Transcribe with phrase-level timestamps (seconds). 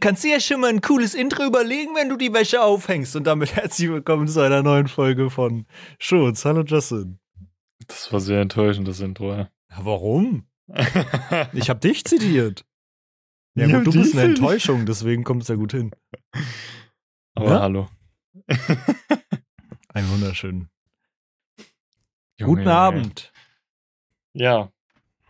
[0.00, 3.14] kannst dir ja schon mal ein cooles Intro überlegen, wenn du die Wäsche aufhängst.
[3.14, 5.66] Und damit herzlich willkommen zu einer neuen Folge von
[5.98, 6.44] Schutz.
[6.44, 7.20] Hallo Justin.
[7.86, 9.32] Das war sehr enttäuschend, das Intro.
[9.32, 9.50] Ja.
[9.76, 10.46] Warum?
[11.52, 12.64] ich habe dich zitiert.
[13.54, 15.90] Ja, gut, du bist eine Enttäuschung, deswegen kommt es ja gut hin.
[17.34, 17.60] Aber ja?
[17.60, 17.88] hallo.
[19.92, 20.70] Ein wunderschönen.
[22.38, 23.32] Junge, Guten Abend.
[24.32, 24.70] Ja,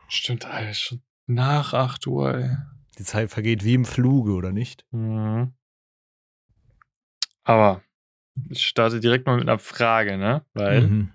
[0.09, 2.57] stimmt, Alter, schon nach 8 Uhr, ey.
[3.01, 4.85] Die Zeit vergeht wie im Fluge, oder nicht?
[4.91, 5.55] Mhm.
[7.45, 7.83] Aber
[8.51, 10.45] ich starte direkt mal mit einer Frage, ne?
[10.53, 11.13] Weil mhm.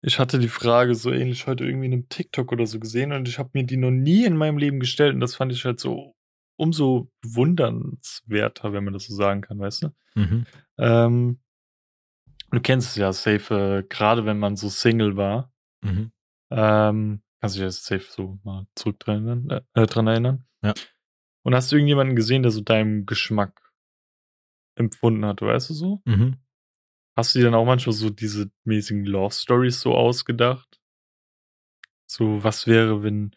[0.00, 3.28] ich hatte die Frage so ähnlich heute irgendwie in einem TikTok oder so gesehen und
[3.28, 5.80] ich habe mir die noch nie in meinem Leben gestellt und das fand ich halt
[5.80, 6.16] so
[6.56, 9.88] umso wundernswerter, wenn man das so sagen kann, weißt du?
[10.14, 10.46] Mhm.
[10.78, 11.40] Ähm,
[12.52, 15.52] du kennst es ja safe, äh, gerade wenn man so Single war.
[15.82, 16.10] Mhm.
[16.50, 20.46] Ähm, kannst du dich jetzt safe so mal zurück dran, äh, dran erinnern?
[20.62, 20.72] Ja.
[21.46, 23.72] Und hast du irgendjemanden gesehen, der so deinem Geschmack
[24.74, 26.02] empfunden hat, weißt du so?
[26.04, 26.38] Mhm.
[27.16, 30.80] Hast du dir dann auch manchmal so diese mäßigen Love Stories so ausgedacht?
[32.10, 33.36] So, was wäre, wenn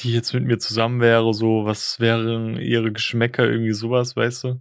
[0.00, 4.60] die jetzt mit mir zusammen wäre, so, was wären ihre Geschmäcker, irgendwie sowas, weißt du?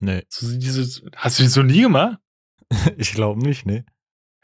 [0.00, 0.22] Nee.
[0.28, 2.18] So diese, hast du die so nie gemacht?
[2.98, 3.84] ich glaube nicht, nee.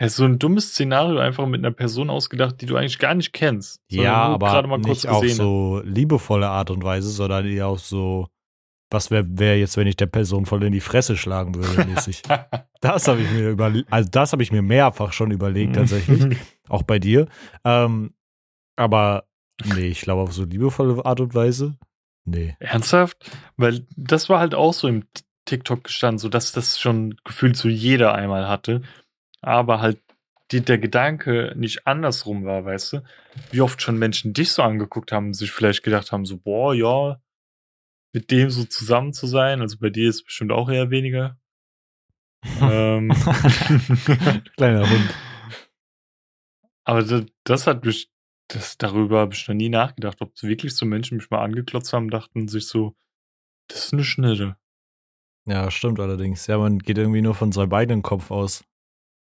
[0.00, 3.34] Hast so ein dummes Szenario einfach mit einer Person ausgedacht, die du eigentlich gar nicht
[3.34, 3.82] kennst.
[3.90, 8.26] Ja, aber nicht auf so liebevolle Art und Weise, sondern eher auf so,
[8.88, 12.22] was wäre wär jetzt, wenn ich der Person voll in die Fresse schlagen würde, mäßig.
[12.80, 16.38] das habe ich mir überlegt, also das habe ich mir mehrfach schon überlegt, tatsächlich.
[16.70, 17.26] auch bei dir.
[17.64, 18.14] Ähm,
[18.76, 19.24] aber
[19.74, 21.76] nee, ich glaube auf so liebevolle Art und Weise.
[22.24, 22.56] Nee.
[22.58, 23.30] Ernsthaft?
[23.58, 25.04] Weil das war halt auch so im
[25.44, 28.80] TikTok gestanden, so dass das schon gefühlt so jeder einmal hatte
[29.40, 30.00] aber halt
[30.50, 33.04] die, der Gedanke nicht andersrum war, weißt du?
[33.50, 37.20] Wie oft schon Menschen dich so angeguckt haben, sich vielleicht gedacht haben, so, boah, ja,
[38.12, 41.38] mit dem so zusammen zu sein, also bei dir ist bestimmt auch eher weniger.
[42.60, 43.10] ähm,
[44.56, 45.14] Kleiner Hund.
[46.84, 48.10] Aber das, das hat mich,
[48.48, 52.10] das, darüber habe ich noch nie nachgedacht, ob wirklich so Menschen mich mal angeklotzt haben,
[52.10, 52.96] dachten sich so,
[53.68, 54.56] das ist eine Schnitte.
[55.46, 56.46] Ja, stimmt allerdings.
[56.48, 58.64] Ja, man geht irgendwie nur von seinem eigenen Kopf aus.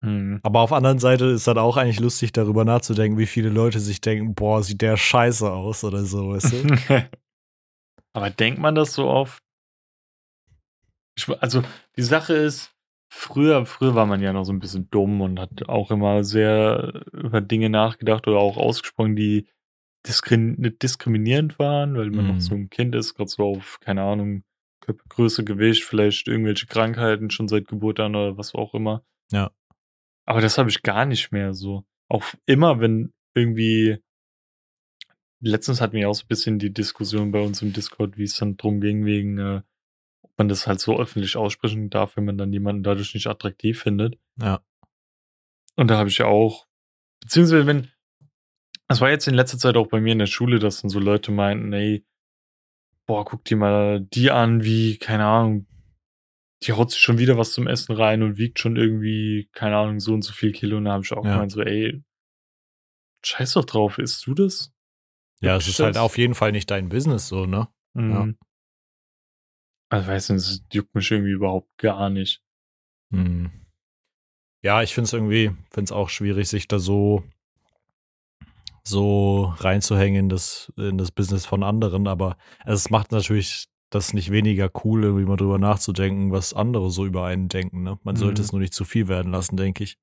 [0.02, 0.40] Mhm.
[0.42, 3.80] Aber auf der anderen Seite ist dann auch eigentlich lustig, darüber nachzudenken, wie viele Leute
[3.80, 7.08] sich denken, boah, sieht der scheiße aus oder so, weißt du?
[8.12, 9.42] Aber denkt man das so oft?
[11.16, 11.62] Ich, also,
[11.96, 12.72] die Sache ist,
[13.12, 17.04] früher, früher war man ja noch so ein bisschen dumm und hat auch immer sehr
[17.12, 19.46] über Dinge nachgedacht oder auch ausgesprochen, die
[20.06, 22.34] diskrim diskriminierend waren, weil man mhm.
[22.34, 24.42] noch so ein Kind ist, gerade so auf, keine Ahnung,
[24.80, 29.04] Körpergröße, Gewicht, vielleicht irgendwelche Krankheiten schon seit Geburt an oder was auch immer.
[29.30, 29.50] Ja.
[30.24, 31.84] Aber das habe ich gar nicht mehr so.
[32.08, 33.98] Auch immer, wenn irgendwie.
[35.40, 38.36] Letztens hatten wir auch so ein bisschen die Diskussion bei uns im Discord, wie es
[38.36, 39.62] dann drum ging, wegen, äh,
[40.22, 43.82] ob man das halt so öffentlich aussprechen darf, wenn man dann jemanden dadurch nicht attraktiv
[43.82, 44.18] findet.
[44.40, 44.62] Ja.
[45.74, 46.68] Und da habe ich ja auch,
[47.20, 47.88] beziehungsweise wenn,
[48.86, 51.00] das war jetzt in letzter Zeit auch bei mir in der Schule, dass dann so
[51.00, 52.04] Leute meinten, ey,
[53.06, 55.66] boah, guck dir mal die an, wie, keine Ahnung,
[56.62, 60.00] die haut sich schon wieder was zum Essen rein und wiegt schon irgendwie, keine Ahnung,
[60.00, 60.76] so und so viel Kilo.
[60.76, 61.32] Und da habe ich auch ja.
[61.32, 62.02] gemeint, so, ey,
[63.24, 64.72] scheiß doch drauf, isst du das?
[65.40, 67.68] Ja, es ist halt auf jeden Fall nicht dein Business so, ne?
[67.94, 68.10] Mhm.
[68.10, 68.46] Ja.
[69.88, 72.42] Also, weißt du, das juckt mich irgendwie überhaupt gar nicht.
[73.10, 73.50] Mhm.
[74.62, 77.24] Ja, ich finde es irgendwie, finde es auch schwierig, sich da so,
[78.84, 84.30] so reinzuhängen in das, in das Business von anderen, aber es macht natürlich das nicht
[84.30, 87.82] weniger cool, irgendwie mal drüber nachzudenken, was andere so über einen denken.
[87.82, 87.98] Ne?
[88.02, 88.44] Man sollte mhm.
[88.44, 89.98] es nur nicht zu viel werden lassen, denke ich.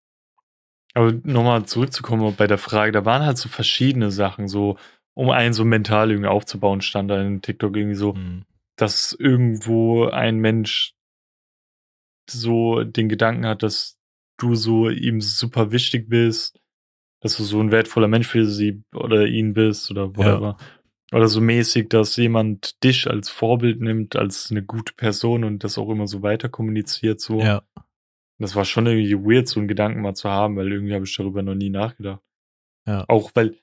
[0.93, 4.77] Aber nochmal zurückzukommen bei der Frage, da waren halt so verschiedene Sachen, so
[5.13, 8.45] um einen so mental irgendwie aufzubauen, stand da in TikTok irgendwie so, mhm.
[8.75, 10.93] dass irgendwo ein Mensch
[12.29, 13.99] so den Gedanken hat, dass
[14.37, 16.59] du so ihm super wichtig bist,
[17.21, 20.57] dass du so ein wertvoller Mensch für sie oder ihn bist oder whatever.
[20.59, 20.65] Ja.
[21.11, 25.77] Oder so mäßig, dass jemand dich als Vorbild nimmt, als eine gute Person und das
[25.77, 27.41] auch immer so weiter kommuniziert, so.
[27.41, 27.63] Ja.
[28.37, 31.15] Das war schon irgendwie weird, so einen Gedanken mal zu haben, weil irgendwie habe ich
[31.15, 32.21] darüber noch nie nachgedacht.
[32.87, 33.03] Ja.
[33.07, 33.57] Auch weil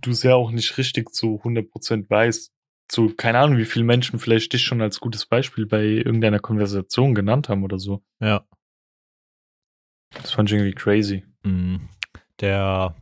[0.00, 2.52] du es ja auch nicht richtig zu 100% weißt.
[2.90, 7.14] So, keine Ahnung, wie viele Menschen vielleicht dich schon als gutes Beispiel bei irgendeiner Konversation
[7.14, 8.02] genannt haben oder so.
[8.20, 8.46] Ja.
[10.14, 11.24] Das fand ich irgendwie crazy.
[11.42, 11.88] Mhm.
[12.40, 12.94] Der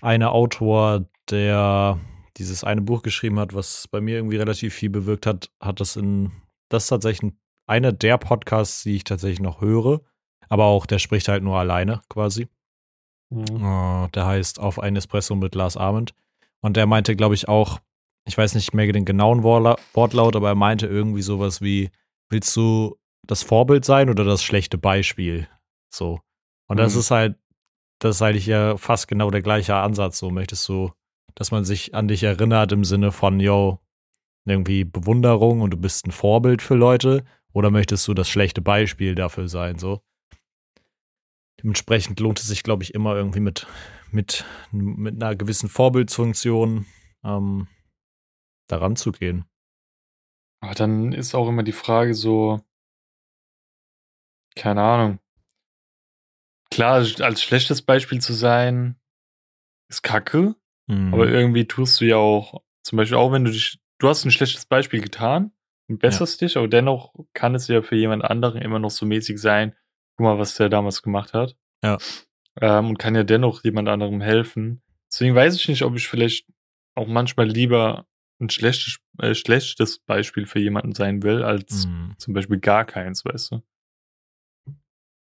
[0.00, 1.98] eine Autor, der
[2.36, 5.96] dieses eine Buch geschrieben hat, was bei mir irgendwie relativ viel bewirkt hat, hat das
[5.96, 6.32] in,
[6.68, 7.32] das ist tatsächlich
[7.66, 10.00] einer der Podcasts, die ich tatsächlich noch höre.
[10.48, 12.48] Aber auch, der spricht halt nur alleine quasi.
[13.30, 13.62] Mhm.
[13.62, 16.14] Uh, der heißt Auf ein Espresso mit Lars Arment.
[16.60, 17.80] Und der meinte, glaube ich, auch,
[18.26, 21.90] ich weiß nicht mehr den genauen Wortlaut, aber er meinte irgendwie sowas wie,
[22.28, 22.96] willst du
[23.26, 25.48] das Vorbild sein oder das schlechte Beispiel?
[25.92, 26.20] So.
[26.68, 27.00] Und das mhm.
[27.00, 27.38] ist halt,
[27.98, 30.18] das ist eigentlich ja fast genau der gleiche Ansatz.
[30.18, 30.92] So möchtest du,
[31.36, 33.78] dass man sich an dich erinnert im Sinne von, yo,
[34.46, 39.14] irgendwie Bewunderung und du bist ein Vorbild für Leute oder möchtest du das schlechte Beispiel
[39.14, 40.02] dafür sein, so?
[41.62, 43.66] Dementsprechend lohnt es sich, glaube ich, immer irgendwie mit,
[44.10, 46.86] mit, mit einer gewissen Vorbildsfunktion
[47.24, 47.68] ähm,
[48.66, 49.44] daran zu gehen.
[50.60, 52.60] Aber dann ist auch immer die Frage so,
[54.54, 55.18] keine Ahnung.
[56.70, 58.96] Klar, als schlechtes Beispiel zu sein,
[59.88, 60.56] ist kacke,
[60.86, 61.14] mhm.
[61.14, 64.30] aber irgendwie tust du ja auch, zum Beispiel auch wenn du dich, du hast ein
[64.30, 65.52] schlechtes Beispiel getan
[65.88, 66.46] und besserst ja.
[66.46, 69.74] dich, aber dennoch kann es ja für jemand anderen immer noch so mäßig sein,
[70.16, 71.56] guck mal, was der damals gemacht hat.
[71.84, 71.98] Ja.
[72.60, 74.82] Ähm, und kann ja dennoch jemand anderem helfen.
[75.12, 76.46] Deswegen weiß ich nicht, ob ich vielleicht
[76.94, 78.06] auch manchmal lieber
[78.40, 82.14] ein schlechtes, äh, schlechtes Beispiel für jemanden sein will, als mhm.
[82.18, 83.62] zum Beispiel gar keins, weißt du?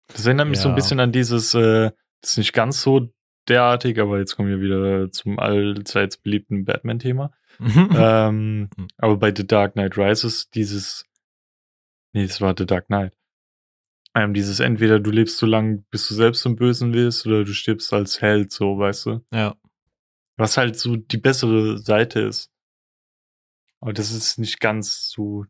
[0.07, 0.63] Das erinnert mich ja.
[0.63, 3.13] so ein bisschen an dieses, äh, das ist nicht ganz so
[3.47, 7.33] derartig, aber jetzt kommen wir wieder zum allseits beliebten Batman-Thema.
[7.59, 8.87] ähm, hm.
[8.97, 11.05] aber bei The Dark Knight Rises dieses,
[12.13, 13.13] nee, es war The Dark Knight.
[14.15, 17.53] Ähm, dieses entweder du lebst so lange, bis du selbst zum Bösen wirst, oder du
[17.53, 19.25] stirbst als Held, so, weißt du?
[19.31, 19.55] Ja.
[20.37, 22.51] Was halt so die bessere Seite ist.
[23.79, 25.45] Aber das ist nicht ganz so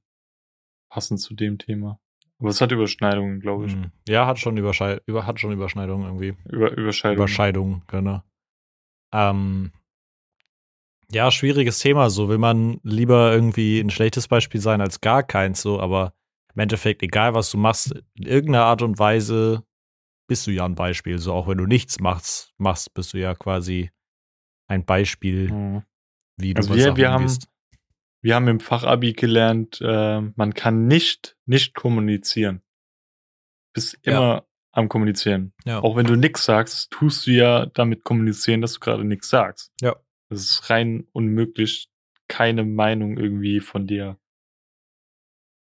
[0.89, 2.00] passend zu dem Thema.
[2.40, 3.74] Aber es hat Überschneidungen, glaube ich.
[3.74, 3.92] Hm.
[4.08, 6.36] Ja, hat schon, Überschei über, hat schon Überschneidungen irgendwie.
[6.50, 7.18] Über, Überscheidungen.
[7.18, 8.22] Überscheidungen, genau.
[9.14, 9.72] Ähm,
[11.12, 12.10] ja, schwieriges Thema.
[12.10, 16.14] So will man lieber irgendwie ein schlechtes Beispiel sein als gar keins, so, aber
[16.56, 19.64] im Endeffekt, egal was du machst, in irgendeiner Art und Weise
[20.28, 21.20] bist du ja ein Beispiel.
[21.20, 23.92] So auch wenn du nichts machst, machst, bist du ja quasi
[24.68, 25.84] ein Beispiel, mhm.
[26.38, 27.32] wie du also wir, wir haben,
[28.24, 32.62] wir haben im Fachabi gelernt, äh, man kann nicht nicht kommunizieren.
[33.74, 34.46] Bist immer ja.
[34.72, 35.54] am kommunizieren.
[35.66, 35.81] Ja.
[35.81, 39.74] Auch wenn du nichts sagst, tust du ja damit kommunizieren, dass du gerade nichts sagst.
[39.81, 39.96] Ja.
[40.30, 41.90] Es ist rein unmöglich,
[42.28, 44.18] keine Meinung irgendwie von dir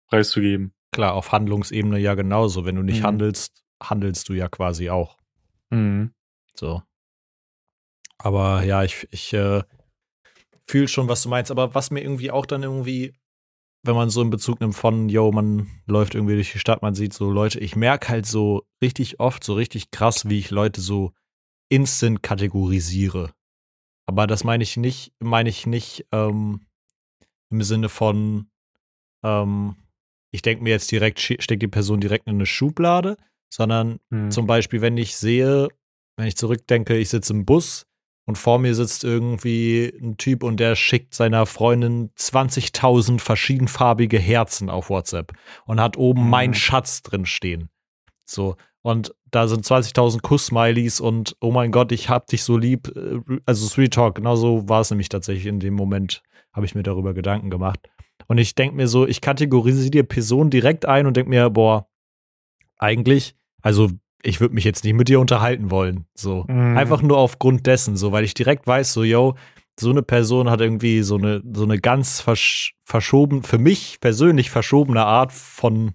[0.08, 0.72] preiszugeben.
[0.92, 2.64] Klar, auf Handlungsebene ja genauso.
[2.64, 3.06] Wenn du nicht mhm.
[3.06, 5.18] handelst, handelst du ja quasi auch.
[5.68, 6.14] Mhm.
[6.54, 6.82] So.
[8.16, 9.62] Aber ja, ich, ich äh,
[10.66, 11.50] fühle schon, was du meinst.
[11.50, 13.14] Aber was mir irgendwie auch dann irgendwie,
[13.82, 16.94] wenn man so in Bezug nimmt von, yo, man läuft irgendwie durch die Stadt, man
[16.94, 20.80] sieht so Leute, ich merke halt so richtig oft, so richtig krass, wie ich Leute
[20.80, 21.12] so
[21.68, 23.32] instant kategorisiere.
[24.06, 26.60] Aber das meine ich nicht, meine ich nicht ähm,
[27.50, 28.50] im Sinne von,
[29.24, 29.76] ähm,
[30.32, 33.16] ich denke mir jetzt direkt, steckt die Person direkt in eine Schublade,
[33.52, 34.30] sondern hm.
[34.30, 35.68] zum Beispiel, wenn ich sehe,
[36.16, 37.86] wenn ich zurückdenke, ich sitze im Bus
[38.26, 44.68] und vor mir sitzt irgendwie ein Typ und der schickt seiner Freundin 20.000 verschiedenfarbige Herzen
[44.68, 45.32] auf WhatsApp
[45.64, 46.30] und hat oben hm.
[46.30, 47.70] mein Schatz drin stehen.
[48.24, 48.56] So.
[48.82, 52.92] Und da sind 20.000 Kuss-Smileys und oh mein Gott, ich hab dich so lieb.
[52.96, 56.22] Äh, also Sweet Talk, genau so war es nämlich tatsächlich in dem Moment,
[56.52, 57.88] habe ich mir darüber Gedanken gemacht.
[58.26, 61.88] Und ich denke mir so, ich kategorisiere die Person direkt ein und denke mir, boah,
[62.76, 63.90] eigentlich, also
[64.26, 66.06] ich würde mich jetzt nicht mit dir unterhalten wollen.
[66.14, 66.44] So.
[66.48, 66.76] Mhm.
[66.76, 69.34] Einfach nur aufgrund dessen, so, weil ich direkt weiß, so, yo,
[69.78, 74.50] so eine Person hat irgendwie so eine, so eine ganz versch verschoben, für mich persönlich
[74.50, 75.92] verschobene Art von,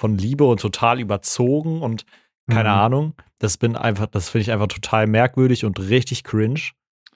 [0.00, 2.04] von Liebe und total überzogen und
[2.48, 2.74] keine mhm.
[2.74, 3.14] Ahnung.
[3.38, 6.60] Das bin einfach, das finde ich einfach total merkwürdig und richtig cringe.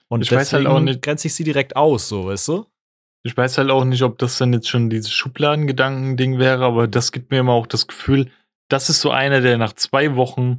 [0.07, 2.65] Und ich weiß halt auch nicht, grenze ich sie direkt aus, so, weißt du?
[3.23, 7.11] Ich weiß halt auch nicht, ob das dann jetzt schon dieses Schubladengedanken-Ding wäre, aber das
[7.11, 8.29] gibt mir immer auch das Gefühl,
[8.67, 10.57] das ist so einer, der nach zwei Wochen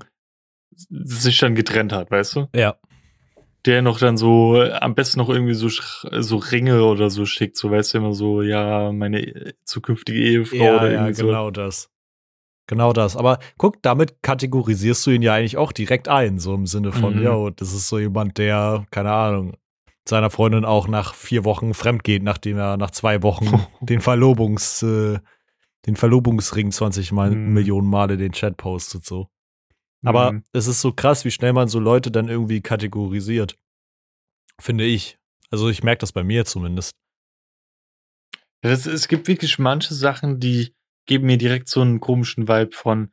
[0.77, 2.49] sich dann getrennt hat, weißt du?
[2.55, 2.77] Ja.
[3.65, 7.71] Der noch dann so, am besten noch irgendwie so, so Ringe oder so schickt, so
[7.71, 11.51] weißt du immer so, ja, meine zukünftige Ehefrau ja, oder irgendwie ja, genau so.
[11.51, 11.91] das.
[12.69, 13.17] Genau das.
[13.17, 17.17] Aber guck, damit kategorisierst du ihn ja eigentlich auch direkt ein, so im Sinne von,
[17.17, 17.23] mhm.
[17.23, 19.57] yo, das ist so jemand, der, keine Ahnung,
[20.09, 24.83] seiner Freundin auch nach vier Wochen fremd geht, nachdem er nach zwei Wochen den Verlobungs,
[24.83, 25.19] äh,
[25.87, 27.55] den Verlobungsring 20 Mal, mhm.
[27.55, 29.29] Millionen Male den Chat postet, so.
[30.05, 30.45] Aber mhm.
[30.53, 33.57] es ist so krass, wie schnell man so Leute dann irgendwie kategorisiert.
[34.61, 35.19] Finde ich.
[35.51, 36.93] Also ich merke das bei mir zumindest.
[38.63, 40.75] Das, es gibt wirklich manche Sachen, die
[41.07, 43.13] geben mir direkt so einen komischen Vibe von,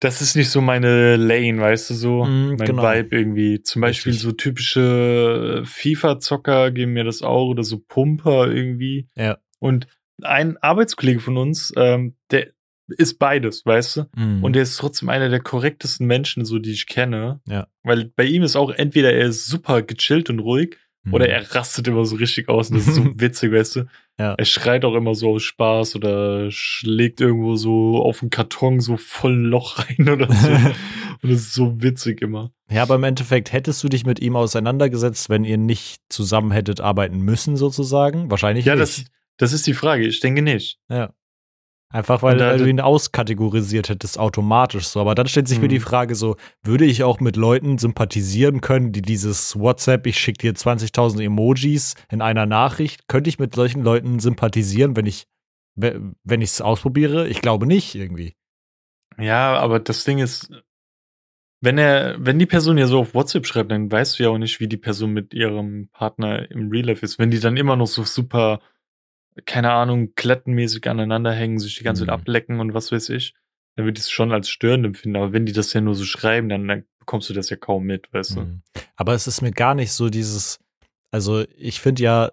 [0.00, 2.82] das ist nicht so meine Lane, weißt du, so mm, mein genau.
[2.82, 3.62] Vibe irgendwie.
[3.62, 4.28] Zum Beispiel Richtig.
[4.28, 9.08] so typische FIFA-Zocker geben mir das auch oder so Pumper irgendwie.
[9.16, 9.38] Ja.
[9.58, 9.86] Und
[10.24, 12.48] ein Arbeitskollege von uns, ähm, der
[12.88, 14.02] ist beides, weißt du?
[14.16, 14.42] Mm.
[14.42, 17.40] Und der ist trotzdem einer der korrektesten Menschen, so die ich kenne.
[17.46, 17.68] Ja.
[17.84, 21.14] Weil bei ihm ist auch entweder er ist super gechillt und ruhig Mhm.
[21.14, 23.80] Oder er rastet immer so richtig aus und das ist so witzig, weißt du?
[24.18, 24.34] Ja.
[24.34, 28.96] Er schreit auch immer so aus Spaß oder schlägt irgendwo so auf den Karton so
[28.98, 30.48] voll ein Loch rein oder so.
[31.22, 32.52] und das ist so witzig immer.
[32.70, 36.80] Ja, aber im Endeffekt hättest du dich mit ihm auseinandergesetzt, wenn ihr nicht zusammen hättet
[36.80, 38.30] arbeiten müssen, sozusagen?
[38.30, 38.98] Wahrscheinlich ja, nicht.
[38.98, 39.10] Ja, das,
[39.40, 40.06] das ist die Frage.
[40.06, 40.78] Ich denke nicht.
[40.90, 41.14] Ja.
[41.92, 45.00] Einfach weil, weil, du ihn auskategorisiert hättest, automatisch so.
[45.00, 45.62] Aber dann stellt sich mhm.
[45.62, 45.84] mir die mhm.
[45.84, 50.52] Frage so, würde ich auch mit Leuten sympathisieren können, die dieses WhatsApp, ich schicke dir
[50.52, 55.26] 20.000 Emojis in einer Nachricht, könnte ich mit solchen Leuten sympathisieren, wenn ich
[55.74, 57.28] wenn ich es ausprobiere?
[57.28, 58.34] Ich glaube nicht irgendwie.
[59.18, 60.50] Ja, aber das Ding ist,
[61.62, 64.38] wenn er, wenn die Person ja so auf WhatsApp schreibt, dann weißt du ja auch
[64.38, 67.18] nicht, wie die Person mit ihrem Partner im Real Life ist.
[67.18, 68.60] Wenn die dann immer noch so super
[69.46, 72.20] keine Ahnung, klettenmäßig aneinander hängen, sich die ganze Zeit mhm.
[72.20, 73.34] ablecken und was weiß ich,
[73.76, 75.16] dann würde ich es schon als störend empfinden.
[75.16, 77.84] Aber wenn die das ja nur so schreiben, dann, dann bekommst du das ja kaum
[77.84, 78.40] mit, weißt du.
[78.40, 78.62] Mhm.
[78.96, 80.60] Aber es ist mir gar nicht so dieses,
[81.10, 82.30] also ich finde ja,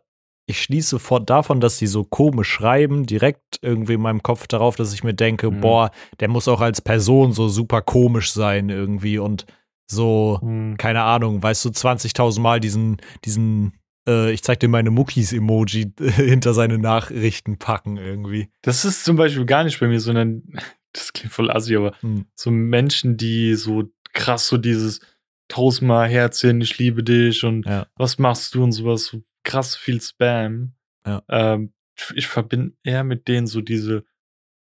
[0.50, 4.78] ich schließe vor davon, dass die so komisch schreiben, direkt irgendwie in meinem Kopf darauf,
[4.78, 5.62] dass ich mir denke, mhm.
[5.62, 9.46] boah, der muss auch als Person so super komisch sein irgendwie und
[9.90, 10.78] so, mhm.
[10.78, 13.74] keine Ahnung, weißt du, 20.000 Mal diesen, diesen
[14.08, 18.50] äh, ich zeig dir meine Muckis-Emoji hinter seine Nachrichten packen irgendwie.
[18.62, 20.44] Das ist zum Beispiel gar nicht bei mir, sondern,
[20.94, 22.26] das klingt voll assi, aber hm.
[22.36, 25.02] so Menschen, die so krass so dieses
[25.48, 27.88] tausendmal Herzchen, ich liebe dich und ja.
[27.96, 30.74] was machst du und sowas, so krass viel Spam.
[31.06, 31.24] Ja.
[31.30, 31.74] Ähm,
[32.16, 34.04] ich verbinde eher mit denen so diese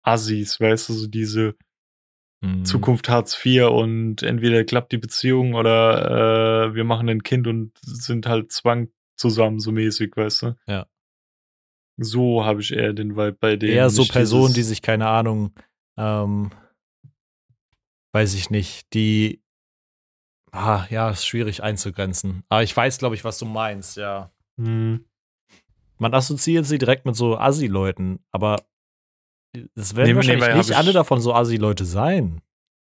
[0.03, 1.55] Assis, weißt du, so diese
[2.41, 2.65] mhm.
[2.65, 7.73] Zukunft Hartz IV und entweder klappt die Beziehung oder äh, wir machen ein Kind und
[7.83, 8.89] sind halt zwang
[9.21, 10.57] zusammen, so mäßig, weißt du?
[10.67, 10.87] Ja.
[11.97, 13.75] So habe ich eher den Vibe bei denen.
[13.75, 15.53] Eher so Personen, die sich, keine Ahnung,
[15.99, 16.51] ähm,
[18.13, 19.43] weiß ich nicht, die,
[20.51, 22.43] ah, ja, ist schwierig einzugrenzen.
[22.49, 24.33] Aber ich weiß, glaube ich, was du meinst, ja.
[24.59, 25.05] Hm.
[25.99, 28.65] Man assoziiert sie direkt mit so Assi-Leuten, aber
[29.75, 32.41] es werden nee, wahrscheinlich nee, nicht alle davon so Assi-Leute sein.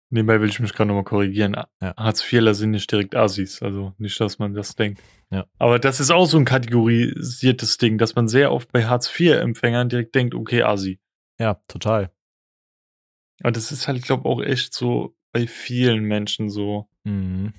[0.08, 1.56] Nebenbei will ich mich gerade nochmal korrigieren.
[1.80, 1.94] Ja.
[1.96, 5.02] Hartz-IVler sind nicht direkt Assis, also nicht, dass man das denkt.
[5.30, 5.46] Ja.
[5.58, 10.14] Aber das ist auch so ein kategorisiertes Ding, dass man sehr oft bei Hartz-IV-Empfängern direkt
[10.14, 11.00] denkt, okay, Asi.
[11.40, 12.12] Ja, total.
[13.42, 16.88] Aber das ist halt, ich glaube, auch echt so bei vielen Menschen so.
[17.04, 17.52] Mhm.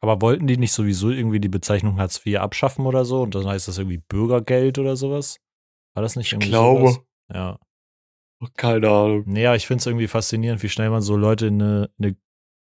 [0.00, 3.20] Aber wollten die nicht sowieso irgendwie die Bezeichnung Hartz IV abschaffen oder so?
[3.20, 5.40] Und dann heißt das irgendwie Bürgergeld oder sowas?
[5.94, 6.88] War das nicht irgendwie Ich glaube.
[6.88, 7.00] Sowas?
[7.32, 7.58] Ja.
[8.56, 9.24] Keine Ahnung.
[9.26, 12.16] Naja, ich finde es irgendwie faszinierend, wie schnell man so Leute in eine, eine,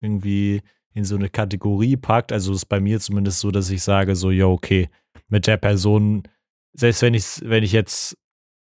[0.00, 0.62] irgendwie
[0.92, 2.32] in so eine Kategorie packt.
[2.32, 4.88] Also ist bei mir zumindest so, dass ich sage, so, ja, okay,
[5.28, 6.22] mit der Person,
[6.72, 8.16] selbst wenn ich, wenn ich jetzt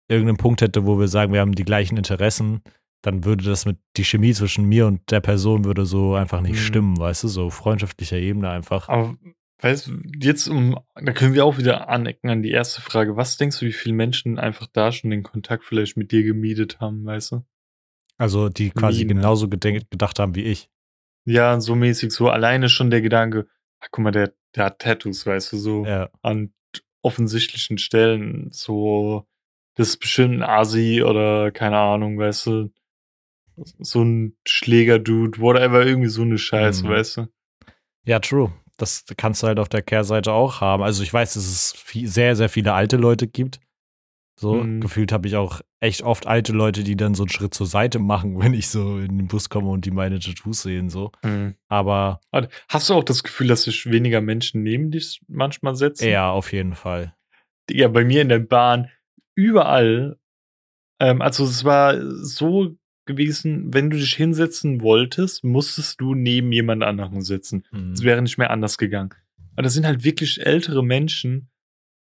[0.08, 2.62] irgendeinen Punkt hätte, wo wir sagen, wir haben die gleichen Interessen,
[3.02, 6.54] dann würde das mit die Chemie zwischen mir und der Person würde so einfach nicht
[6.54, 6.64] mhm.
[6.64, 8.88] stimmen, weißt du, so freundschaftlicher Ebene einfach.
[8.88, 9.16] Aber
[9.60, 13.16] Weißt du, jetzt um, da können wir auch wieder anecken an die erste Frage.
[13.16, 16.78] Was denkst du, wie viele Menschen einfach da schon den Kontakt vielleicht mit dir gemietet
[16.80, 17.44] haben, weißt du?
[18.18, 19.18] Also, die quasi Mieden.
[19.18, 20.68] genauso gedacht haben wie ich.
[21.24, 23.46] Ja, so mäßig, so alleine schon der Gedanke,
[23.80, 26.10] ach, guck mal, der, der hat Tattoos, weißt du, so ja.
[26.22, 26.52] an
[27.02, 29.26] offensichtlichen Stellen, so,
[29.74, 32.72] das ist bestimmt ein Asi oder keine Ahnung, weißt du,
[33.56, 36.90] so ein Schläger-Dude, whatever, irgendwie so eine Scheiße, mhm.
[36.90, 37.28] weißt du?
[38.04, 40.82] Ja, true das kannst du halt auf der Kehrseite auch haben.
[40.82, 43.60] Also ich weiß, dass es viel, sehr, sehr viele alte Leute gibt.
[44.38, 44.82] So, mhm.
[44.82, 47.98] gefühlt habe ich auch echt oft alte Leute, die dann so einen Schritt zur Seite
[47.98, 51.10] machen, wenn ich so in den Bus komme und die meine Tattoos sehen, so.
[51.24, 51.54] Mhm.
[51.68, 52.20] Aber.
[52.68, 56.08] Hast du auch das Gefühl, dass sich weniger Menschen neben dich manchmal setzen?
[56.08, 57.14] Ja, auf jeden Fall.
[57.70, 58.90] Ja, bei mir in der Bahn
[59.34, 60.18] überall.
[61.00, 66.82] Ähm, also es war so gewesen, wenn du dich hinsetzen wolltest, musstest du neben jemand
[66.82, 67.64] anderen sitzen.
[67.92, 68.04] Es mhm.
[68.04, 69.14] wäre nicht mehr anders gegangen.
[69.54, 71.48] Aber das sind halt wirklich ältere Menschen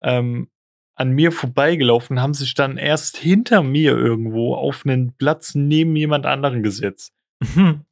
[0.04, 0.50] ähm,
[0.96, 6.26] an mir vorbeigelaufen, haben sich dann erst hinter mir irgendwo auf einen Platz neben jemand
[6.26, 7.14] anderen gesetzt.
[7.40, 7.86] Mhm.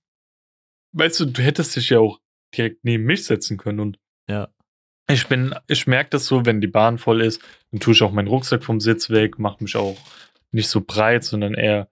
[0.92, 2.20] Weißt du, du hättest dich ja auch
[2.56, 4.50] direkt neben mich setzen können und ja.
[5.12, 7.42] Ich bin, ich merke das so, wenn die Bahn voll ist,
[7.72, 9.98] dann tue ich auch meinen Rucksack vom Sitz weg, mache mich auch
[10.52, 11.90] nicht so breit, sondern eher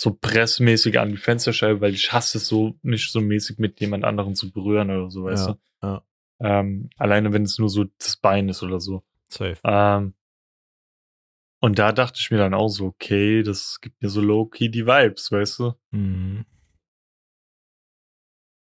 [0.00, 4.04] so pressmäßig an die Fensterscheibe, weil ich hasse es so, nicht so mäßig mit jemand
[4.04, 5.58] anderen zu berühren oder so, weißt ja, du?
[5.86, 6.02] Ja.
[6.40, 9.02] Ähm, alleine wenn es nur so das Bein ist oder so.
[9.28, 9.58] Safe.
[9.64, 10.14] Ähm,
[11.60, 14.86] und da dachte ich mir dann auch so, okay, das gibt mir so low-key die
[14.86, 15.74] Vibes, weißt du?
[15.90, 16.46] Mhm.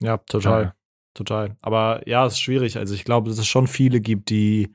[0.00, 0.62] Ja, total.
[0.62, 0.75] Ja.
[1.14, 1.56] Total.
[1.61, 2.76] Aber ja, es ist schwierig.
[2.78, 4.73] Also ich glaube, dass es schon viele gibt, die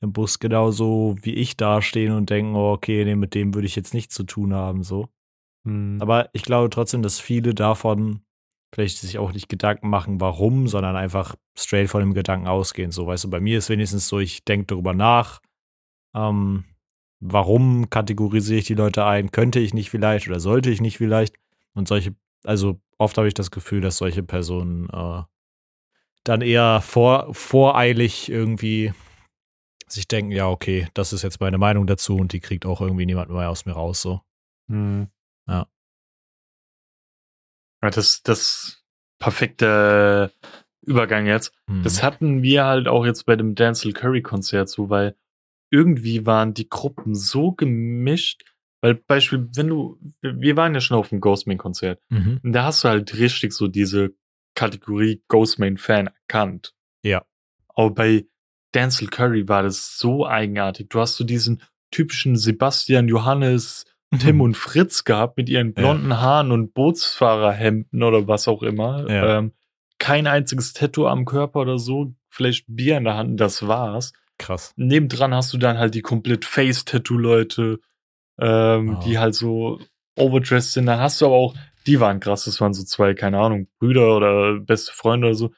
[0.00, 3.76] im Bus genauso wie ich dastehen und denken, oh, okay, nee, mit dem würde ich
[3.76, 5.08] jetzt nichts zu tun haben, so.
[5.64, 6.00] Mhm.
[6.00, 8.20] Aber ich glaube trotzdem, dass viele davon
[8.74, 12.90] vielleicht sich auch nicht Gedanken machen, warum, sondern einfach straight von dem Gedanken ausgehen.
[12.90, 15.40] So, weißt du, bei mir ist wenigstens so, ich denke darüber nach,
[16.14, 16.64] ähm,
[17.20, 21.36] warum kategorisiere ich die Leute ein, könnte ich nicht vielleicht oder sollte ich nicht vielleicht.
[21.74, 25.22] Und solche, also oft habe ich das Gefühl, dass solche Personen äh,
[26.24, 28.92] dann eher vor, voreilig irgendwie
[29.86, 33.06] sich denken, ja, okay, das ist jetzt meine Meinung dazu und die kriegt auch irgendwie
[33.06, 34.20] niemand mehr aus mir raus, so.
[34.68, 35.08] Hm.
[37.90, 38.84] Das, das
[39.18, 40.32] perfekte
[40.82, 41.52] Übergang jetzt.
[41.68, 41.82] Hm.
[41.82, 45.16] Das hatten wir halt auch jetzt bei dem Denzel Curry Konzert so, weil
[45.70, 48.44] irgendwie waren die Gruppen so gemischt,
[48.80, 52.40] weil Beispiel, wenn du, wir waren ja schon auf dem Ghostman-Konzert mhm.
[52.42, 54.14] und da hast du halt richtig so diese
[54.54, 56.74] Kategorie Ghostman-Fan erkannt.
[57.02, 57.24] Ja.
[57.68, 58.26] Aber bei
[58.74, 60.90] Denzel Curry war das so eigenartig.
[60.90, 63.86] Du hast so diesen typischen Sebastian, Johannes,
[64.18, 66.20] Tim und Fritz gehabt mit ihren blonden ja.
[66.20, 69.08] Haaren und Bootsfahrerhemden oder was auch immer.
[69.10, 69.38] Ja.
[69.38, 69.52] Ähm,
[69.98, 74.12] kein einziges Tattoo am Körper oder so, vielleicht Bier in der Hand, das war's.
[74.38, 74.72] Krass.
[74.76, 77.80] Nebendran hast du dann halt die komplett Face-Tattoo-Leute,
[78.38, 79.04] ähm, oh.
[79.04, 79.78] die halt so
[80.16, 80.86] overdressed sind.
[80.86, 81.54] Dann hast du aber auch,
[81.86, 85.52] die waren krass, das waren so zwei, keine Ahnung, Brüder oder beste Freunde oder so.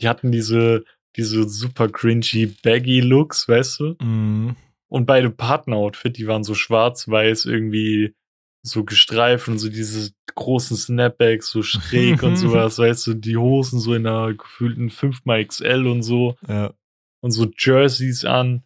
[0.00, 0.84] Die hatten diese
[1.16, 4.04] diese super cringy baggy Looks, weißt du?
[4.04, 4.56] Mm.
[4.88, 8.14] Und beide Partner-Outfit, die waren so schwarz-weiß irgendwie
[8.62, 13.78] so gestreift und so diese großen Snapbacks so schräg und sowas, weißt du, die Hosen
[13.78, 16.36] so in einer gefühlten 5xL und so.
[16.48, 16.74] Ja.
[17.20, 18.64] Und so Jerseys an.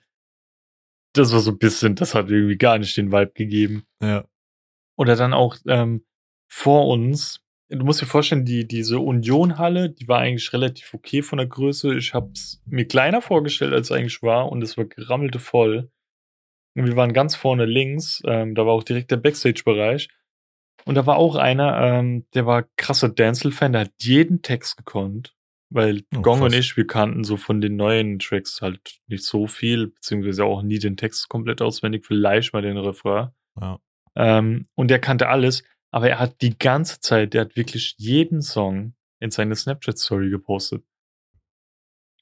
[1.15, 3.85] Das war so ein bisschen, das hat irgendwie gar nicht den Vibe gegeben.
[4.03, 4.25] Ja.
[4.97, 6.05] Oder dann auch ähm,
[6.49, 11.39] vor uns du musst dir vorstellen, die, diese Union-Halle, die war eigentlich relativ okay von
[11.39, 11.95] der Größe.
[11.95, 15.91] Ich habe es mir kleiner vorgestellt, als es eigentlich war, und es war gerammelte voll.
[16.81, 20.09] Und wir waren ganz vorne links, ähm, da war auch direkt der Backstage-Bereich.
[20.87, 25.35] Und da war auch einer, ähm, der war krasser Dancel-Fan, der hat jeden Text gekonnt.
[25.69, 26.53] Weil oh, Gong krass.
[26.53, 30.63] und ich, wir kannten so von den neuen Tracks halt nicht so viel, beziehungsweise auch
[30.63, 33.29] nie den Text komplett auswendig, vielleicht mal den Refrain.
[33.61, 33.79] Ja.
[34.17, 35.63] Ähm, und der kannte alles.
[35.93, 40.83] Aber er hat die ganze Zeit, der hat wirklich jeden Song in seine Snapchat-Story gepostet.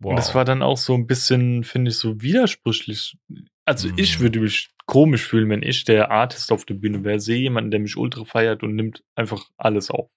[0.00, 0.10] Wow.
[0.10, 3.16] Und das war dann auch so ein bisschen, finde ich, so widersprüchlich.
[3.68, 3.98] Also mm.
[3.98, 7.70] ich würde mich komisch fühlen, wenn ich der Artist auf der Bühne wäre, sehe jemanden,
[7.70, 10.08] der mich ultra feiert und nimmt einfach alles auf.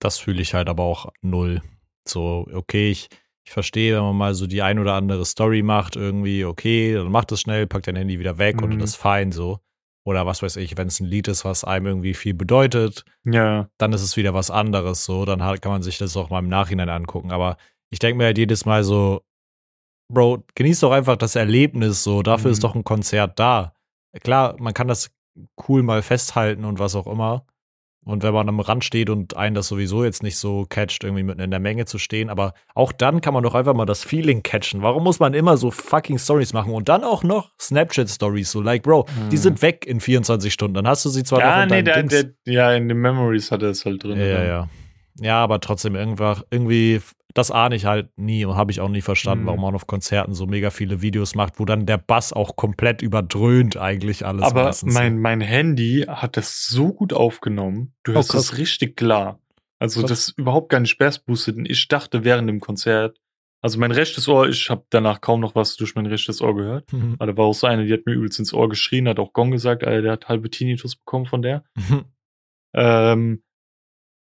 [0.00, 1.62] Das fühle ich halt aber auch null.
[2.06, 3.08] So, okay, ich,
[3.46, 7.10] ich verstehe, wenn man mal so die ein oder andere Story macht, irgendwie, okay, dann
[7.10, 8.64] macht es schnell, packt dein Handy wieder weg mm.
[8.64, 8.78] und mhm.
[8.80, 9.60] das ist fein so.
[10.04, 13.70] Oder was weiß ich, wenn es ein Lied ist, was einem irgendwie viel bedeutet, ja.
[13.78, 15.24] dann ist es wieder was anderes so.
[15.24, 17.32] Dann kann man sich das auch mal im Nachhinein angucken.
[17.32, 17.56] Aber
[17.90, 19.22] ich denke mir halt jedes Mal so,
[20.08, 22.22] Bro, genieß doch einfach das Erlebnis so.
[22.22, 22.52] Dafür mhm.
[22.52, 23.74] ist doch ein Konzert da.
[24.22, 25.10] Klar, man kann das
[25.68, 27.44] cool mal festhalten und was auch immer.
[28.06, 31.24] Und wenn man am Rand steht und einen das sowieso jetzt nicht so catcht, irgendwie
[31.24, 34.04] mitten in der Menge zu stehen, aber auch dann kann man doch einfach mal das
[34.04, 34.80] Feeling catchen.
[34.80, 38.84] Warum muss man immer so fucking Stories machen und dann auch noch Snapchat-Stories, so like,
[38.84, 39.30] Bro, mhm.
[39.30, 40.74] die sind weg in 24 Stunden.
[40.74, 43.50] Dann hast du sie zwar ja, noch in nee, der, der, Ja, in den Memories
[43.50, 44.20] hat er es halt drin.
[44.20, 44.68] Ja, ja, ja.
[45.18, 47.00] Ja, aber trotzdem irgendwie
[47.36, 49.48] das ahne ich halt nie und habe ich auch nie verstanden, mhm.
[49.48, 53.02] warum man auf Konzerten so mega viele Videos macht, wo dann der Bass auch komplett
[53.02, 54.42] überdröhnt eigentlich alles.
[54.42, 54.94] Aber meistens.
[54.94, 57.92] mein, mein Handy hat das so gut aufgenommen.
[58.04, 59.38] Du hörst oh, das richtig klar.
[59.78, 60.08] Also Was?
[60.08, 61.58] das ist überhaupt gar nicht bassboostet.
[61.64, 63.20] Ich dachte während dem Konzert,
[63.60, 66.90] also mein rechtes Ohr, ich habe danach kaum noch was durch mein rechtes Ohr gehört.
[66.90, 67.16] Mhm.
[67.18, 69.34] Aber da war auch so eine, die hat mir übelst ins Ohr geschrien, hat auch
[69.34, 71.64] Gong gesagt, Alter, der hat halbe Tinnitus bekommen von der.
[71.74, 72.04] Mhm.
[72.74, 73.42] Ähm,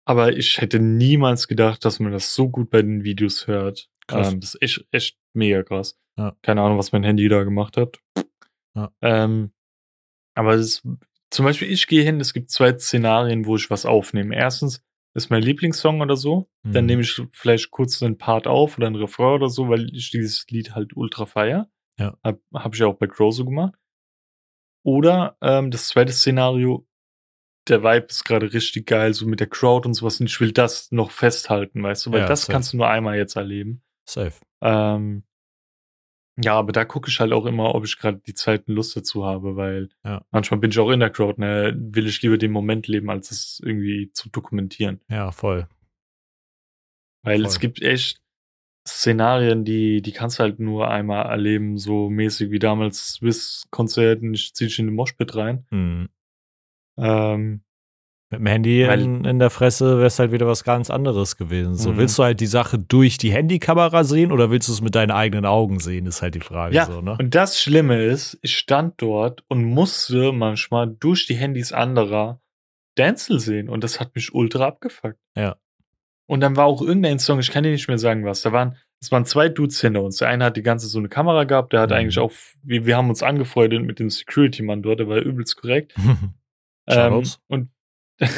[0.09, 3.91] aber ich hätte niemals gedacht, dass man das so gut bei den Videos hört.
[4.07, 4.33] Krass.
[4.33, 5.99] Ähm, das ist echt, echt mega krass.
[6.17, 6.35] Ja.
[6.41, 7.99] Keine Ahnung, was mein Handy da gemacht hat.
[8.75, 8.91] Ja.
[9.03, 9.51] Ähm,
[10.33, 10.87] aber es ist,
[11.29, 14.35] zum Beispiel, ich gehe hin, es gibt zwei Szenarien, wo ich was aufnehme.
[14.35, 16.49] Erstens ist mein Lieblingssong oder so.
[16.63, 16.71] Mhm.
[16.71, 20.09] Dann nehme ich vielleicht kurz einen Part auf oder einen Refrain oder so, weil ich
[20.09, 21.69] dieses Lied halt ultra feier.
[21.99, 22.17] Ja.
[22.23, 23.75] Hab, hab ich ja auch bei Crow so gemacht.
[24.83, 26.87] Oder ähm, das zweite Szenario,
[27.69, 30.19] der Vibe ist gerade richtig geil, so mit der Crowd und sowas.
[30.19, 32.51] Und ich will das noch festhalten, weißt du, weil ja, das safe.
[32.51, 33.81] kannst du nur einmal jetzt erleben.
[34.07, 34.33] Safe.
[34.61, 35.23] Ähm,
[36.41, 38.95] ja, aber da gucke ich halt auch immer, ob ich gerade die Zeit und Lust
[38.95, 40.25] dazu habe, weil ja.
[40.31, 43.31] manchmal bin ich auch in der Crowd, ne, will ich lieber den Moment leben, als
[43.31, 45.01] es irgendwie zu dokumentieren.
[45.09, 45.67] Ja, voll.
[47.23, 47.47] Weil voll.
[47.47, 48.21] es gibt echt
[48.87, 54.53] Szenarien, die, die kannst du halt nur einmal erleben, so mäßig wie damals Swiss-Konzerten, ich
[54.55, 55.65] zieh dich in den Moshpit rein.
[55.69, 56.09] Mhm.
[56.99, 57.61] Ähm,
[58.31, 61.75] mit dem Handy in, in, der Fresse wäre es halt wieder was ganz anderes gewesen.
[61.75, 61.97] So, mhm.
[61.97, 65.09] willst du halt die Sache durch die Handykamera sehen oder willst du es mit deinen
[65.09, 66.75] eigenen Augen sehen, ist halt die Frage.
[66.75, 67.17] Ja, so, ne?
[67.19, 72.39] und das Schlimme ist, ich stand dort und musste manchmal durch die Handys anderer
[72.99, 75.17] Denzel sehen und das hat mich ultra abgefuckt.
[75.35, 75.55] Ja.
[76.27, 78.43] Und dann war auch irgendein Song, ich kann dir nicht mehr sagen, was.
[78.43, 80.17] Da waren, es waren zwei Dudes hinter uns.
[80.17, 81.95] Der eine hat die ganze so eine Kamera gehabt, der hat mhm.
[81.95, 82.31] eigentlich auch,
[82.61, 85.95] wir, wir haben uns angefreundet mit dem Security-Mann dort, der war übelst korrekt.
[86.89, 87.69] ähm, und,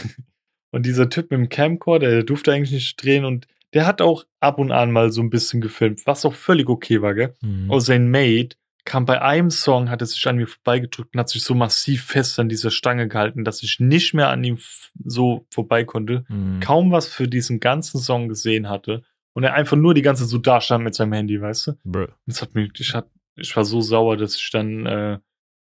[0.72, 4.26] und dieser Typ mit dem Camcorder, der durfte eigentlich nicht drehen und der hat auch
[4.40, 7.36] ab und an mal so ein bisschen gefilmt, was auch völlig okay war, gell?
[7.42, 7.70] Mhm.
[7.70, 11.30] Und sein Mate kam bei einem Song, hat er sich an mir vorbeigedrückt und hat
[11.30, 14.58] sich so massiv fest an dieser Stange gehalten, dass ich nicht mehr an ihm
[15.04, 16.60] so vorbei konnte, mhm.
[16.60, 20.30] kaum was für diesen ganzen Song gesehen hatte und er einfach nur die ganze Zeit
[20.30, 21.74] so da stand mit seinem Handy, weißt du?
[21.84, 22.08] Bro.
[22.26, 25.20] Das hat mich, ich, hat, ich war so sauer, dass ich dann äh,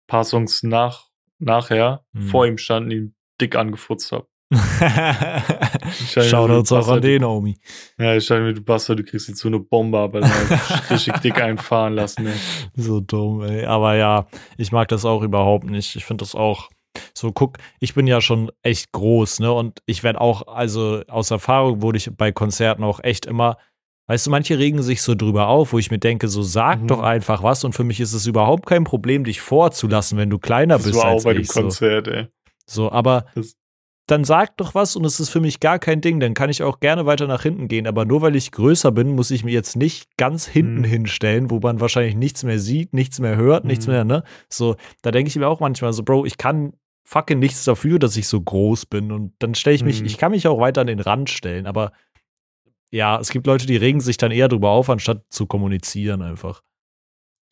[0.06, 1.08] paar Songs nach,
[1.42, 2.22] nachher mhm.
[2.22, 4.26] vor ihm stand und ihn dick angefutzt habe.
[6.10, 7.56] Shoutouts auch an den, Omi.
[7.98, 10.20] Ja, ich sage mir, du Bastard, du kriegst jetzt so eine Bombe, aber
[10.90, 12.34] richtig dick einfahren lassen, ey.
[12.74, 13.64] So dumm, ey.
[13.64, 14.26] Aber ja,
[14.58, 15.96] ich mag das auch überhaupt nicht.
[15.96, 16.68] Ich finde das auch
[17.14, 19.52] so, guck, ich bin ja schon echt groß, ne?
[19.52, 23.56] Und ich werde auch, also aus Erfahrung wurde ich bei Konzerten auch echt immer,
[24.06, 26.86] weißt du, manche regen sich so drüber auf, wo ich mir denke, so sag mhm.
[26.88, 27.64] doch einfach was.
[27.64, 30.96] Und für mich ist es überhaupt kein Problem, dich vorzulassen, wenn du kleiner das bist.
[30.96, 32.26] Das war auch bei dem Konzert, ey.
[32.66, 33.56] So, aber das
[34.06, 36.18] dann sag doch was und es ist für mich gar kein Ding.
[36.18, 37.86] Dann kann ich auch gerne weiter nach hinten gehen.
[37.86, 40.84] Aber nur weil ich größer bin, muss ich mir jetzt nicht ganz hinten mhm.
[40.84, 43.70] hinstellen, wo man wahrscheinlich nichts mehr sieht, nichts mehr hört, mhm.
[43.70, 44.24] nichts mehr, ne?
[44.48, 46.72] So, da denke ich mir auch manchmal so, Bro, ich kann
[47.04, 49.12] fucking nichts dafür, dass ich so groß bin.
[49.12, 50.06] Und dann stelle ich mich, mhm.
[50.06, 51.92] ich kann mich auch weiter an den Rand stellen, aber
[52.92, 56.62] ja, es gibt Leute, die regen sich dann eher drüber auf, anstatt zu kommunizieren einfach.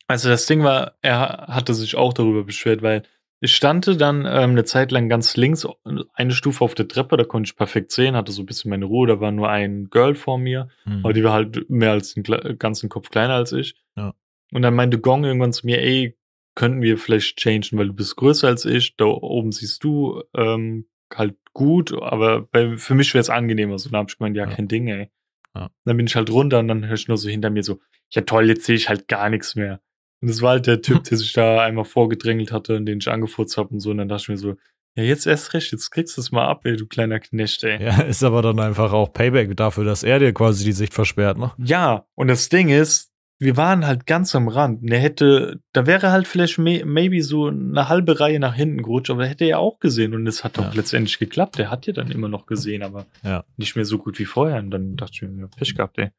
[0.07, 3.03] Also das Ding war, er hatte sich auch darüber beschwert, weil
[3.39, 5.67] ich stand dann ähm, eine Zeit lang ganz links,
[6.13, 8.85] eine Stufe auf der Treppe, da konnte ich perfekt sehen, hatte so ein bisschen meine
[8.85, 10.99] Ruhe, da war nur ein Girl vor mir, mhm.
[11.03, 13.75] aber die war halt mehr als einen ganzen Kopf kleiner als ich.
[13.97, 14.13] Ja.
[14.53, 16.17] Und dann meinte Gong irgendwann zu mir, ey,
[16.53, 20.85] könnten wir vielleicht changen, weil du bist größer als ich, da oben siehst du ähm,
[21.11, 23.79] halt gut, aber bei, für mich wäre es angenehmer.
[23.79, 24.53] So, dann hab ich gemeint, ja, ja.
[24.53, 25.09] kein Ding, ey.
[25.55, 25.69] Ja.
[25.85, 27.79] Dann bin ich halt runter und dann höre ich nur so hinter mir so,
[28.11, 29.81] ja toll, jetzt sehe ich halt gar nichts mehr.
[30.21, 33.09] Und das war halt der Typ, der sich da einmal vorgedrängelt hatte und den ich
[33.09, 33.91] angefurzt habe und so.
[33.91, 34.55] Und dann dachte ich mir so,
[34.95, 37.81] ja, jetzt erst recht, jetzt kriegst du es mal ab, ey, du kleiner Knecht, ey.
[37.81, 41.37] Ja, ist aber dann einfach auch Payback dafür, dass er dir quasi die Sicht versperrt,
[41.37, 41.51] ne?
[41.57, 43.10] Ja, und das Ding ist,
[43.41, 44.87] wir waren halt ganz am Rand.
[44.87, 49.09] Der hätte, da wäre halt vielleicht may, maybe so eine halbe Reihe nach hinten gerutscht,
[49.09, 50.71] aber hätte er ja auch gesehen und es hat doch ja.
[50.75, 51.57] letztendlich geklappt.
[51.57, 53.43] Der hat ja dann immer noch gesehen, aber ja.
[53.57, 54.59] nicht mehr so gut wie vorher.
[54.59, 56.11] Und dann dachte ich mir, Pech gehabt, ey.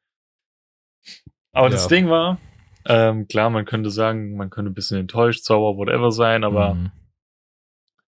[1.53, 1.73] Aber ja.
[1.73, 2.39] das Ding war,
[2.87, 6.91] ähm, klar, man könnte sagen, man könnte ein bisschen enttäuscht, sauer, whatever sein, aber mhm.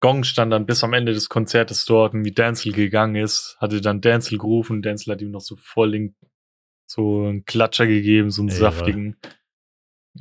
[0.01, 3.83] Gong stand dann bis am Ende des Konzertes dort und wie Danzel gegangen ist, hatte
[3.83, 5.95] dann Danzel gerufen, Danzel hat ihm noch so voll
[6.87, 9.17] so einen Klatscher gegeben, so einen Ey, saftigen.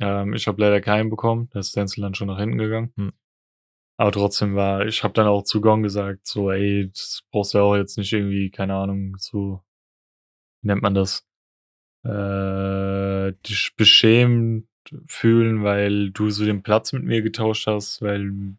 [0.00, 2.92] Ähm, ich habe leider keinen bekommen, da ist Danzel dann schon nach hinten gegangen.
[2.96, 3.12] Mhm.
[3.96, 7.58] Aber trotzdem war, ich habe dann auch zu Gong gesagt, so, ey, das brauchst du
[7.58, 9.62] ja auch jetzt nicht irgendwie, keine Ahnung, so,
[10.62, 11.24] wie nennt man das?
[12.04, 14.68] äh, dich beschämt
[15.06, 18.56] fühlen, weil du so den Platz mit mir getauscht hast, weil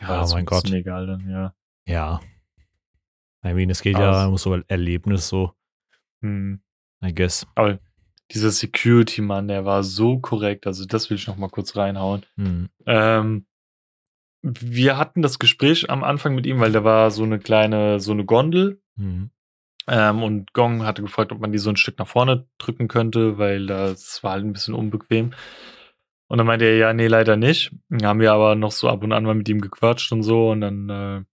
[0.00, 0.68] ja, oh mein Gott.
[0.70, 1.54] Mir egal dann, ja.
[1.86, 2.20] Ja.
[3.44, 5.52] I mean, es geht Aber ja um so Erlebnis so.
[6.22, 6.60] Hm.
[7.02, 7.46] I guess.
[7.54, 7.78] Aber
[8.32, 12.24] dieser Security-Mann, der war so korrekt, also das will ich noch mal kurz reinhauen.
[12.36, 12.68] Hm.
[12.86, 13.46] Ähm,
[14.42, 18.12] wir hatten das Gespräch am Anfang mit ihm, weil da war so eine kleine, so
[18.12, 18.80] eine Gondel.
[18.96, 19.30] Mhm.
[19.88, 23.38] Ähm, und Gong hatte gefragt, ob man die so ein Stück nach vorne drücken könnte,
[23.38, 25.32] weil das war halt ein bisschen unbequem.
[26.28, 27.72] Und dann meinte er, ja, nee, leider nicht.
[27.88, 30.50] Dann haben wir aber noch so ab und an mal mit ihm gequatscht und so.
[30.50, 31.24] Und dann äh,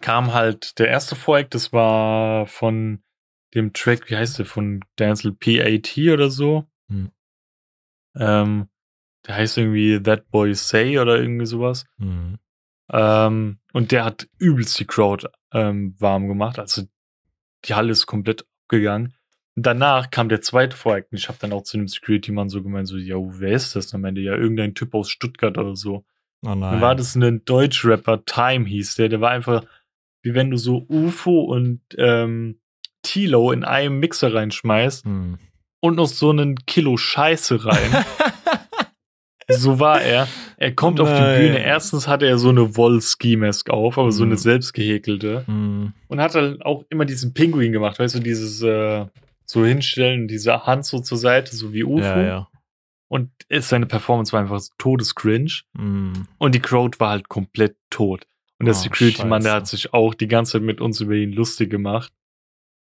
[0.00, 3.02] kam halt der erste Voreck, das war von
[3.56, 6.66] dem Track, wie heißt der, von Denzel PAT oder so.
[6.88, 7.10] Hm.
[8.16, 8.68] Ähm,
[9.26, 11.86] der heißt irgendwie That Boy Say oder irgendwie sowas.
[11.98, 12.38] Hm.
[12.90, 16.58] Ähm, und der hat übelst die Crowd ähm, warm gemacht.
[16.58, 16.82] Also
[17.64, 19.14] die Halle ist komplett abgegangen.
[19.56, 22.62] Und danach kam der zweite Vorakt und ich habe dann auch zu dem Security-Mann so
[22.62, 23.92] gemeint, so, ja, wer ist das?
[23.92, 26.04] Und meinte, ja, irgendein Typ aus Stuttgart oder so.
[26.42, 26.60] Oh nein.
[26.60, 29.64] Dann war das ein Deutsch-Rapper, Time hieß der, der war einfach,
[30.22, 32.60] wie wenn du so UFO und ähm,
[33.06, 35.38] Tilo in einem Mixer reinschmeißt hm.
[35.80, 38.04] und noch so einen Kilo Scheiße rein.
[39.48, 40.26] so war er.
[40.56, 41.06] Er kommt Nein.
[41.06, 41.64] auf die Bühne.
[41.64, 44.12] Erstens hatte er so eine Woll-Ski-Mask auf, aber mm.
[44.12, 44.38] so eine mhm.
[44.38, 45.44] selbstgehäkelte.
[45.46, 45.92] Mm.
[46.08, 49.06] Und hat dann auch immer diesen Pinguin gemacht, weißt du, dieses äh,
[49.44, 52.02] so hinstellen, diese Hand so zur Seite, so wie UFO.
[52.02, 52.48] Ja, ja.
[53.08, 55.52] Und ist seine Performance war einfach todescringe.
[55.74, 56.12] Mm.
[56.38, 58.26] Und die Crowd war halt komplett tot.
[58.58, 61.32] Und der oh, Security-Mann, der hat sich auch die ganze Zeit mit uns über ihn
[61.32, 62.12] lustig gemacht.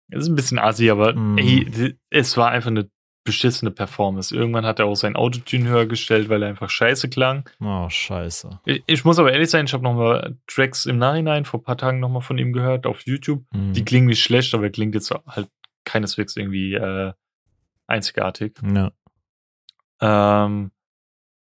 [0.09, 1.38] Das ist ein bisschen assi, aber mm.
[1.38, 2.88] ey, es war einfach eine
[3.25, 4.35] beschissene Performance.
[4.35, 7.49] Irgendwann hat er auch sein Autotune höher gestellt, weil er einfach scheiße klang.
[7.61, 8.61] Oh, scheiße.
[8.64, 11.77] Ich, ich muss aber ehrlich sein, ich habe nochmal Tracks im Nachhinein vor ein paar
[11.77, 13.45] Tagen nochmal von ihm gehört auf YouTube.
[13.53, 13.75] Mhm.
[13.75, 15.49] Die klingen nicht schlecht, aber er klingt jetzt halt
[15.85, 17.12] keineswegs irgendwie äh,
[17.87, 18.59] einzigartig.
[18.62, 18.92] Ja.
[20.01, 20.71] Ähm,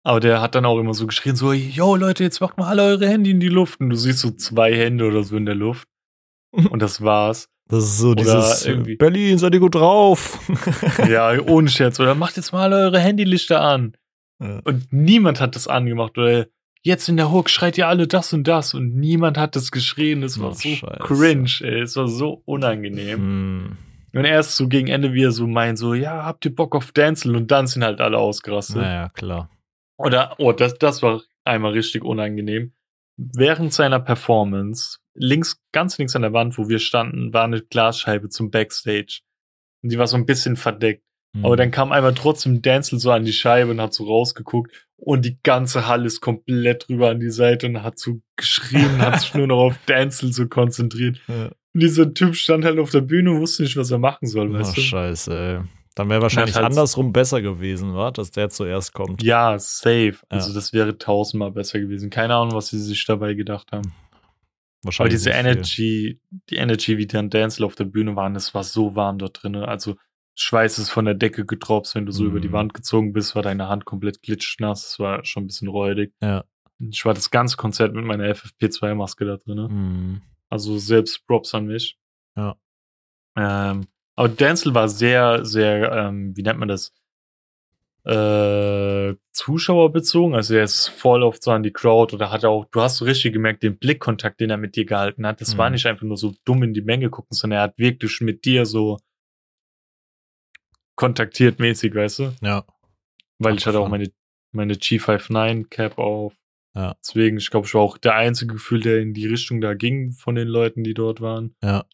[0.03, 2.83] aber der hat dann auch immer so geschrien, so, yo Leute, jetzt macht mal alle
[2.83, 3.81] eure Hände in die Luft.
[3.81, 5.88] Und du siehst so zwei Hände oder so in der Luft.
[6.51, 7.51] Und das war's.
[7.68, 8.96] Das ist so oder dieses irgendwie.
[8.96, 10.40] Berlin, seid ihr gut drauf?
[11.09, 12.00] ja, ohne Scherz.
[12.00, 13.94] Oder macht jetzt mal eure Handylichter an.
[14.40, 14.61] Ja.
[14.64, 16.16] Und niemand hat das angemacht.
[16.16, 16.46] Oder
[16.83, 18.72] jetzt in der Hook schreit ihr alle das und das.
[18.72, 20.22] Und niemand hat das geschrien.
[20.22, 20.98] Das war oh, so Scheiße.
[21.00, 21.83] cringe, ey.
[21.83, 23.18] Es war so unangenehm.
[23.18, 23.76] Hm.
[24.14, 26.92] Und erst so gegen Ende, wie er so meint, so, ja, habt ihr Bock auf
[26.92, 27.37] Dancel?
[27.37, 28.76] Und dann sind halt alle ausgerastet.
[28.76, 29.50] Naja, klar.
[29.98, 32.72] Oder, oh, das, das war einmal richtig unangenehm.
[33.16, 38.28] Während seiner Performance, links, ganz links an der Wand, wo wir standen, war eine Glasscheibe
[38.28, 39.20] zum Backstage.
[39.83, 41.04] Und die war so ein bisschen verdeckt.
[41.35, 41.44] Mhm.
[41.44, 45.24] Aber dann kam einmal trotzdem Dancel so an die Scheibe und hat so rausgeguckt und
[45.24, 49.35] die ganze Halle ist komplett rüber an die Seite und hat so geschrien, hat sich
[49.35, 51.20] nur noch auf Dancel so konzentriert.
[51.28, 51.50] Ja.
[51.74, 54.52] Und dieser Typ stand halt auf der Bühne und wusste nicht, was er machen soll,
[54.52, 54.81] weißt oh, du?
[54.81, 55.61] scheiße, ey.
[55.94, 58.11] Dann wäre wahrscheinlich halt andersrum besser gewesen, wa?
[58.12, 59.22] dass der zuerst kommt.
[59.22, 60.14] Ja, safe.
[60.14, 60.28] Ja.
[60.28, 62.09] Also das wäre tausendmal besser gewesen.
[62.09, 63.92] Keine Ahnung, was sie sich dabei gedacht haben.
[64.83, 65.14] Wahrscheinlich.
[65.14, 66.41] Aber diese Energy, viel.
[66.51, 69.57] die Energy, wie dann Dancel auf der Bühne waren, das war so warm dort drin.
[69.57, 69.97] Also
[70.35, 72.27] Schweiß ist von der Decke getropft, wenn du so mm.
[72.27, 72.53] über die mhm.
[72.53, 74.85] Wand gezogen bist, war deine Hand komplett glitschnass.
[74.85, 76.14] Das war schon ein bisschen räudig.
[76.23, 76.45] Ja.
[76.79, 79.59] Ich war das ganze Konzert mit meiner FFP2-Maske da drin.
[79.59, 80.23] Mm.
[80.49, 81.99] Also selbst Props an mich.
[82.37, 82.57] Ja.
[83.37, 86.93] Ähm, aber Denzel war sehr, sehr, ähm, wie nennt man das?
[88.09, 90.35] Äh, zuschauerbezogen.
[90.35, 93.05] Also er ist voll oft so an die Crowd oder hat auch, du hast so
[93.05, 95.42] richtig gemerkt, den Blickkontakt, den er mit dir gehalten hat.
[95.42, 95.59] Das mhm.
[95.59, 98.47] war nicht einfach nur so dumm in die Menge gucken, sondern er hat wirklich mit
[98.47, 98.99] dir so
[100.97, 102.33] kontaktiert mäßig, weißt du?
[102.40, 102.64] Ja.
[103.38, 104.11] Weil ich hatte auch meine,
[104.53, 106.35] meine G59 Cap auf.
[106.75, 106.97] Ja.
[107.05, 110.12] Deswegen, ich glaube, ich war auch der einzige Gefühl, der in die Richtung da ging
[110.12, 111.55] von den Leuten, die dort waren.
[111.62, 111.85] Ja.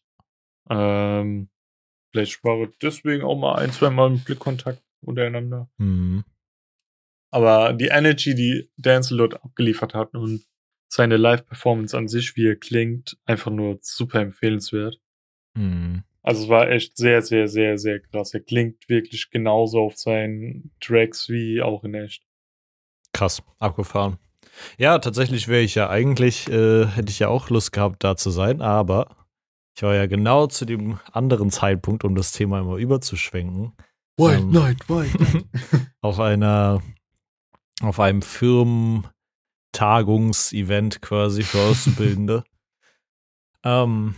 [0.69, 1.49] Ähm,
[2.15, 5.69] Vielleicht war deswegen auch mal ein, zwei Mal im Blickkontakt untereinander.
[5.77, 6.23] Mhm.
[7.31, 10.45] Aber die Energy, die Denzel dort abgeliefert hat und
[10.87, 14.99] seine Live-Performance an sich, wie er klingt, einfach nur super empfehlenswert.
[15.55, 16.03] Mhm.
[16.21, 18.33] Also es war echt sehr, sehr, sehr, sehr krass.
[18.33, 22.23] Er klingt wirklich genauso auf seinen Tracks wie auch in echt.
[23.13, 24.17] Krass, abgefahren.
[24.77, 28.29] Ja, tatsächlich wäre ich ja eigentlich, äh, hätte ich ja auch Lust gehabt, da zu
[28.29, 29.27] sein, aber
[29.75, 33.73] ich war ja genau zu dem anderen Zeitpunkt, um das Thema immer überzuschwenken.
[34.17, 35.45] White ähm, Night, White Night.
[36.01, 36.81] auf einer,
[37.81, 42.43] auf einem Firmentagungsevent quasi für Auszubildende.
[43.63, 44.15] ähm,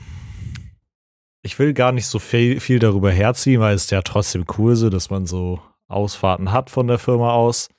[1.41, 5.09] ich will gar nicht so viel, viel darüber herziehen, weil es ja trotzdem ist, dass
[5.09, 7.69] man so Ausfahrten hat von der Firma aus.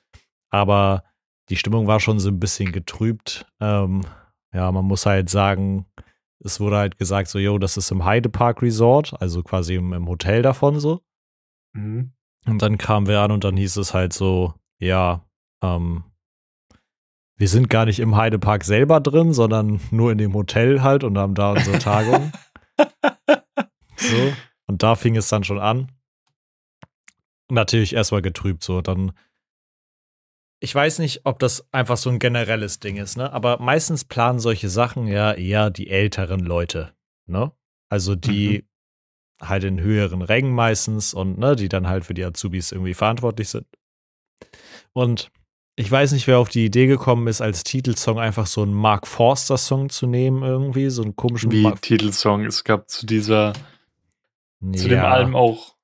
[0.49, 1.03] Aber
[1.49, 3.45] die Stimmung war schon so ein bisschen getrübt.
[3.59, 4.01] Ähm,
[4.53, 5.85] ja, man muss halt sagen,
[6.39, 10.07] es wurde halt gesagt, so, yo, das ist im Heidepark Resort, also quasi im, im
[10.07, 11.01] Hotel davon so.
[11.73, 12.13] Mhm.
[12.45, 15.25] Und dann kamen wir an und dann hieß es halt so, ja,
[15.61, 16.03] ähm,
[17.35, 21.17] wir sind gar nicht im Heidepark selber drin, sondern nur in dem Hotel halt und
[21.17, 22.31] haben da unsere Tagung.
[23.95, 24.33] so.
[24.67, 25.91] Und da fing es dann schon an.
[27.49, 28.81] Natürlich erstmal getrübt so.
[28.81, 29.13] Dann
[30.61, 33.31] ich weiß nicht, ob das einfach so ein generelles Ding ist, ne?
[33.31, 36.93] Aber meistens planen solche Sachen ja eher die älteren Leute,
[37.27, 37.53] ne?
[37.89, 38.68] Also die mhm.
[39.41, 43.49] Halt in höheren Rängen meistens und ne, die dann halt für die Azubis irgendwie verantwortlich
[43.49, 43.65] sind.
[44.93, 45.31] Und
[45.75, 49.07] ich weiß nicht, wer auf die Idee gekommen ist, als Titelsong einfach so einen Mark
[49.07, 52.45] Forster-Song zu nehmen, irgendwie, so einen komischen Wie Mark Titelsong.
[52.45, 53.53] Es gab zu dieser,
[54.59, 54.73] ja.
[54.73, 55.75] zu dem Album auch,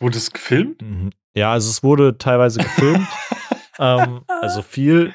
[0.00, 0.80] wurde es gefilmt?
[0.80, 1.10] Mhm.
[1.34, 3.06] Ja, also es wurde teilweise gefilmt.
[3.78, 5.12] ähm, also viel.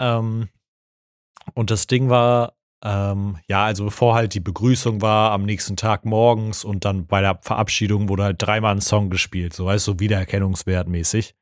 [0.00, 0.48] Ähm,
[1.54, 6.04] und das Ding war, ähm, ja, also bevor halt die Begrüßung war, am nächsten Tag
[6.04, 9.92] morgens und dann bei der Verabschiedung wurde halt dreimal ein Song gespielt, so weißt du,
[9.92, 11.34] so Wiedererkennungswertmäßig.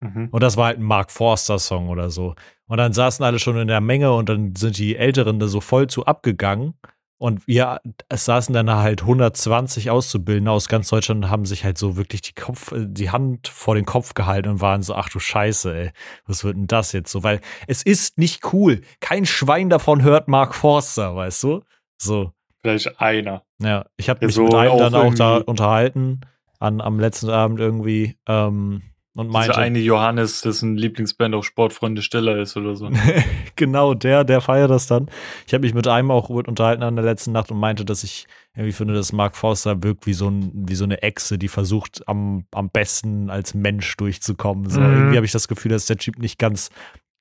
[0.00, 0.28] Mhm.
[0.30, 2.34] Und das war halt ein Mark Forster-Song oder so.
[2.66, 5.60] Und dann saßen alle schon in der Menge und dann sind die Älteren da so
[5.60, 6.74] voll zu abgegangen.
[7.20, 11.76] Und wir, es saßen dann halt 120 Auszubildende aus ganz Deutschland und haben sich halt
[11.76, 15.18] so wirklich die Kopf, die Hand vor den Kopf gehalten und waren so, ach du
[15.18, 15.90] Scheiße, ey,
[16.24, 17.22] was wird denn das jetzt so?
[17.22, 18.80] Weil es ist nicht cool.
[19.00, 21.60] Kein Schwein davon hört Mark Forster, weißt du?
[21.98, 22.32] So.
[22.62, 23.42] Vielleicht einer.
[23.60, 26.22] Ja, ich habe mich so mit einem dann auch da unterhalten
[26.58, 28.16] an, am letzten Abend irgendwie.
[28.26, 28.80] Ähm,
[29.16, 29.52] und meinte.
[29.52, 32.90] Dieser eine Johannes, dessen Lieblingsband auch Sportfreunde Stiller ist oder so.
[33.56, 35.10] genau, der, der feiert das dann.
[35.46, 38.26] Ich habe mich mit einem auch unterhalten an der letzten Nacht und meinte, dass ich
[38.54, 42.06] irgendwie finde, dass Mark Forster wirkt wie so, ein, wie so eine Echse, die versucht,
[42.08, 44.68] am, am besten als Mensch durchzukommen.
[44.70, 44.94] So, mhm.
[44.94, 46.70] Irgendwie habe ich das Gefühl, dass der Typ nicht ganz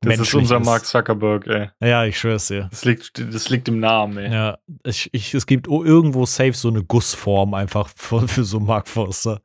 [0.01, 0.65] das ist unser ist.
[0.65, 1.69] Mark Zuckerberg, ey.
[1.81, 2.67] Ja, ich schwör's dir.
[2.71, 4.31] Das liegt, das liegt im Namen, ey.
[4.31, 8.87] Ja, ich, ich, es gibt irgendwo safe so eine Gussform einfach für, für so Mark
[8.87, 9.41] Forster.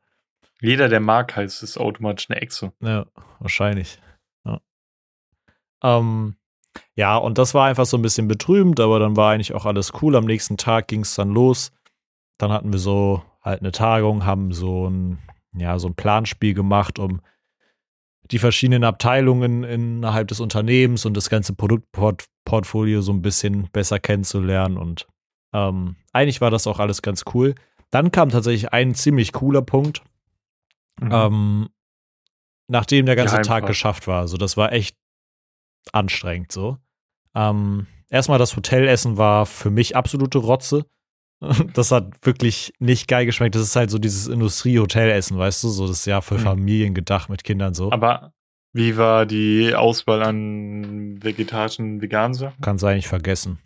[0.65, 2.73] Jeder, der Mark heißt, ist automatisch eine Echse.
[2.81, 3.05] Ja,
[3.39, 3.99] wahrscheinlich.
[4.45, 4.59] Ja.
[5.83, 6.35] Ähm,
[6.95, 9.93] ja, und das war einfach so ein bisschen betrübend, aber dann war eigentlich auch alles
[10.01, 10.15] cool.
[10.15, 11.71] Am nächsten Tag ging es dann los.
[12.39, 15.19] Dann hatten wir so halt eine Tagung, haben so ein,
[15.55, 17.21] ja, so ein Planspiel gemacht, um
[18.31, 24.77] die verschiedenen Abteilungen innerhalb des Unternehmens und das ganze Produktportfolio so ein bisschen besser kennenzulernen.
[24.77, 25.07] Und
[25.53, 27.53] ähm, eigentlich war das auch alles ganz cool.
[27.91, 30.01] Dann kam tatsächlich ein ziemlich cooler Punkt,
[30.99, 31.09] mhm.
[31.11, 31.69] ähm,
[32.67, 34.21] nachdem der ganze Tag geschafft war.
[34.21, 34.97] Also das war echt
[35.91, 36.77] anstrengend so.
[37.35, 40.85] Ähm, erstmal das Hotelessen war für mich absolute Rotze.
[41.73, 43.55] Das hat wirklich nicht geil geschmeckt.
[43.55, 45.67] Das ist halt so dieses Industrie-Hotelessen, weißt du?
[45.67, 46.39] So, das ist ja für mhm.
[46.39, 47.91] Familien gedacht mit Kindern so.
[47.91, 48.31] Aber
[48.73, 52.59] wie war die Auswahl an vegetarischen, veganen Sachen?
[52.61, 53.59] Kannst du eigentlich vergessen.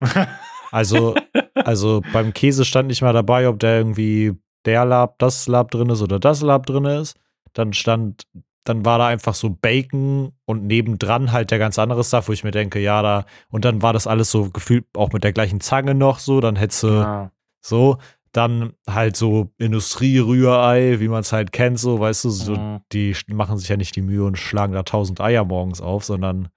[0.70, 1.14] also,
[1.54, 5.90] also beim Käse stand nicht mal dabei, ob der irgendwie der Lab, das Lab drin
[5.90, 7.16] ist oder das Lab drin ist.
[7.52, 8.26] Dann stand
[8.64, 12.44] dann war da einfach so Bacon und nebendran halt der ganz andere Stuff, wo ich
[12.44, 15.60] mir denke, ja, da, und dann war das alles so gefühlt auch mit der gleichen
[15.60, 17.32] Zange noch so, dann hättest du ah.
[17.60, 17.96] so,
[18.32, 22.80] dann halt so Industrierührei, wie man es halt kennt, so, weißt du, so, mhm.
[22.92, 26.48] die machen sich ja nicht die Mühe und schlagen da tausend Eier morgens auf, sondern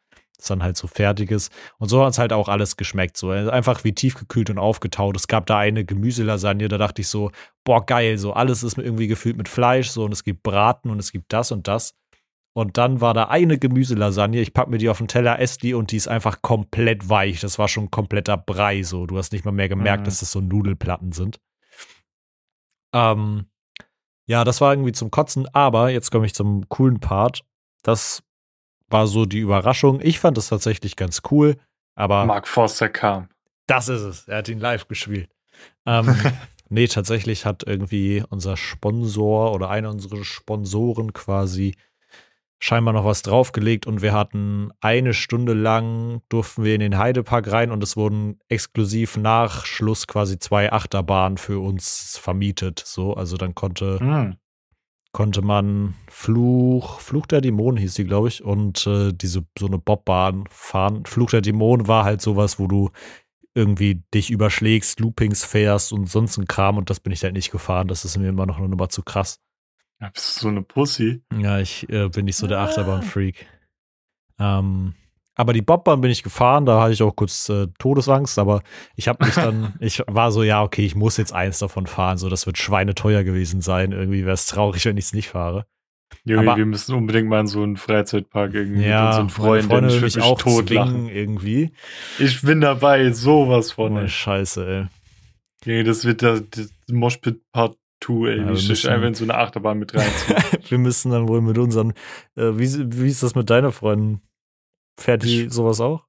[0.44, 1.50] es dann halt so fertiges.
[1.78, 3.18] Und so hat es halt auch alles geschmeckt.
[3.18, 5.16] So einfach wie tiefgekühlt und aufgetaut.
[5.18, 7.32] Es gab da eine Gemüselasagne, da dachte ich so,
[7.64, 11.00] boah, geil, so alles ist irgendwie gefüllt mit Fleisch, so und es gibt Braten und
[11.00, 11.96] es gibt das und das.
[12.56, 15.74] Und dann war da eine Gemüselasagne, ich pack mir die auf den Teller, esse die
[15.74, 17.40] und die ist einfach komplett weich.
[17.40, 19.08] Das war schon kompletter Brei, so.
[19.08, 20.06] Du hast nicht mal mehr gemerkt, mhm.
[20.06, 21.40] dass das so Nudelplatten sind.
[22.94, 23.48] Ähm,
[24.28, 27.44] ja, das war irgendwie zum Kotzen, aber jetzt komme ich zum coolen Part.
[27.82, 28.24] Das
[28.90, 30.00] war so die Überraschung.
[30.02, 31.58] Ich fand es tatsächlich ganz cool,
[31.96, 32.26] aber.
[32.26, 33.30] Mark Forster kam.
[33.68, 34.28] Das ist es.
[34.28, 35.30] Er hat ihn live gespielt.
[35.86, 36.16] Ähm,
[36.70, 41.76] nee, tatsächlich hat irgendwie unser Sponsor oder einer unserer Sponsoren quasi
[42.60, 47.52] scheinbar noch was draufgelegt und wir hatten eine Stunde lang durften wir in den Heidepark
[47.52, 52.82] rein und es wurden exklusiv nach Schluss quasi zwei Achterbahnen für uns vermietet.
[52.86, 54.38] So, also dann konnte mhm
[55.14, 59.78] konnte man Fluch, Fluch der Dämonen hieß die, glaube ich, und äh, diese so eine
[59.78, 61.06] Bobbahn fahren.
[61.06, 62.90] Fluch der Dämonen war halt sowas, wo du
[63.54, 67.52] irgendwie dich überschlägst, Loopings fährst und sonst ein Kram und das bin ich halt nicht
[67.52, 67.88] gefahren.
[67.88, 69.40] Das ist mir immer noch eine Nummer zu krass.
[70.02, 71.24] Ja, bist du so eine Pussy?
[71.38, 73.46] Ja, ich äh, bin nicht so der Achterbahn-Freak.
[74.40, 74.96] Ähm,
[75.36, 78.62] aber die Bobbahn bin ich gefahren, da hatte ich auch kurz äh, Todesangst, aber
[78.96, 82.18] ich habe mich dann, ich war so, ja, okay, ich muss jetzt eins davon fahren,
[82.18, 83.92] so, das wird schweineteuer gewesen sein.
[83.92, 85.66] Irgendwie wäre es traurig, wenn ich es nicht fahre.
[86.26, 89.70] Junge, aber, wir müssen unbedingt mal in so einen Freizeitpark irgendwie ja, mit unseren Freunden,
[89.70, 91.10] Freunde ich mich auch totlachen.
[91.10, 91.72] irgendwie.
[92.20, 93.98] Ich bin dabei, sowas von.
[93.98, 94.86] Oh, Scheiße, ey.
[95.66, 98.38] Nee, das wird das, das Moshpit Part 2, ey.
[98.38, 100.38] Ja, ich müssen, einfach in so eine Achterbahn mit reinziehen.
[100.70, 101.94] wir müssen dann wohl mit unseren,
[102.36, 102.70] äh, wie,
[103.02, 104.22] wie ist das mit deinen Freunden?
[104.98, 106.06] Fährt die sowas auch?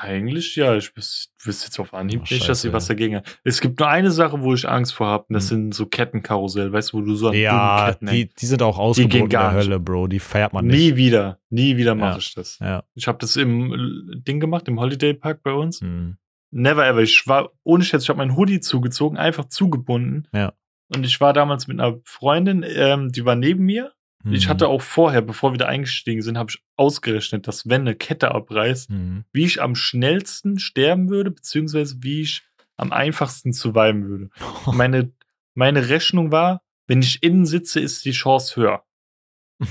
[0.00, 0.76] Eigentlich ja.
[0.76, 3.40] Ich wüsste jetzt auf Anhieb oh, nicht, dass sie was dagegen hat.
[3.42, 5.56] Es gibt nur eine Sache, wo ich Angst vor habe, das hm.
[5.56, 9.22] sind so Kettenkarussell, weißt du, wo du so an Ja, die, die sind auch ausgebunden
[9.22, 10.06] in der Hölle, Bro.
[10.06, 10.78] Die fährt man nicht.
[10.78, 11.40] Nie wieder.
[11.50, 12.18] Nie wieder mache ja.
[12.18, 12.58] ich das.
[12.60, 12.84] Ja.
[12.94, 15.80] Ich habe das im Ding gemacht, im Holiday Park bei uns.
[15.80, 16.16] Hm.
[16.50, 17.02] Never ever.
[17.02, 20.28] Ich war, ohne Schätze, ich habe meinen Hoodie zugezogen, einfach zugebunden.
[20.32, 20.52] Ja.
[20.94, 23.92] Und ich war damals mit einer Freundin, ähm, die war neben mir.
[24.24, 24.34] Mhm.
[24.34, 27.94] Ich hatte auch vorher, bevor wir da eingestiegen sind, habe ich ausgerechnet, dass wenn eine
[27.94, 29.24] Kette abreißt, mhm.
[29.32, 32.42] wie ich am schnellsten sterben würde, beziehungsweise wie ich
[32.76, 34.30] am einfachsten surviven würde.
[34.72, 35.12] meine,
[35.54, 38.84] meine Rechnung war, wenn ich innen sitze, ist die Chance höher,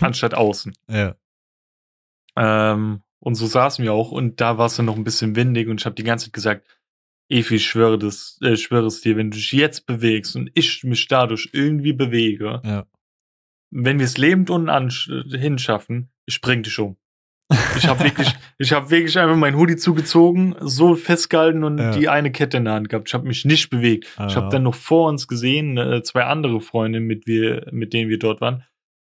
[0.01, 0.73] anstatt außen.
[0.89, 1.15] Ja.
[2.36, 5.67] Ähm, und so saßen wir auch und da war es dann noch ein bisschen windig
[5.67, 6.67] und ich habe die ganze Zeit gesagt,
[7.29, 10.83] Evi, ich schwöre, das, äh, schwöre es dir, wenn du dich jetzt bewegst und ich
[10.86, 12.86] mich dadurch irgendwie bewege, ja
[13.71, 16.98] wenn wir es lebend unten an, hinschaffen, ich bring dich um.
[17.77, 21.91] Ich habe wirklich, ich habe wirklich einfach mein Hoodie zugezogen, so festgehalten und ja.
[21.91, 23.08] die eine Kette in der Hand gehabt.
[23.08, 24.08] Ich habe mich nicht bewegt.
[24.17, 27.94] Ah, ich habe dann noch vor uns gesehen, äh, zwei andere Freunde, mit, wir, mit
[27.94, 28.63] denen wir dort waren.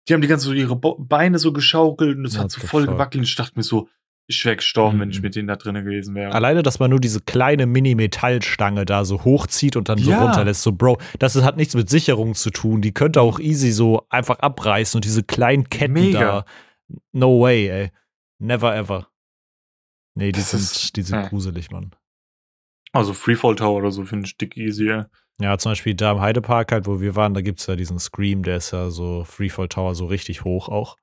[0.08, 3.22] Die haben die ganze so ihre Beine so geschaukelt und es hat so voll gewackelt.
[3.22, 3.88] Und ich dachte mir so,
[4.28, 5.02] Ich wäre gestorben, mhm.
[5.02, 5.24] wenn ich mhm.
[5.24, 6.34] mit denen da drinnen gewesen wäre.
[6.34, 10.06] Alleine, dass man nur diese kleine Mini-Metallstange da so hochzieht und dann ja.
[10.06, 10.64] so runterlässt.
[10.64, 12.82] So, Bro, das hat nichts mit Sicherung zu tun.
[12.82, 16.20] Die könnte auch easy so einfach abreißen und diese kleinen Ketten Mega.
[16.20, 16.46] da.
[17.12, 17.92] No way, ey.
[18.40, 19.08] Never ever.
[20.16, 21.28] Nee, die das sind, ist, die sind ja.
[21.28, 21.92] gruselig, Mann.
[22.92, 25.04] Also Freefall Tower oder so finde ich dick easy, ey.
[25.40, 27.98] Ja, zum Beispiel da im Heidepark halt, wo wir waren, da gibt es ja diesen
[27.98, 30.98] Scream, der ist ja so Freefall Tower so richtig hoch auch.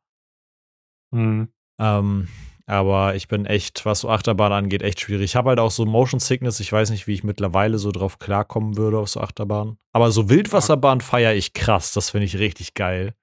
[1.10, 1.48] Mhm.
[1.80, 2.28] Ähm,
[2.68, 5.24] aber ich bin echt, was so Achterbahn angeht, echt schwierig.
[5.24, 6.60] Ich habe halt auch so Motion Sickness.
[6.60, 9.78] Ich weiß nicht, wie ich mittlerweile so drauf klarkommen würde auf so Achterbahn.
[9.92, 11.92] Aber so Wildwasserbahn feiere ich krass.
[11.92, 13.14] Das finde ich richtig geil.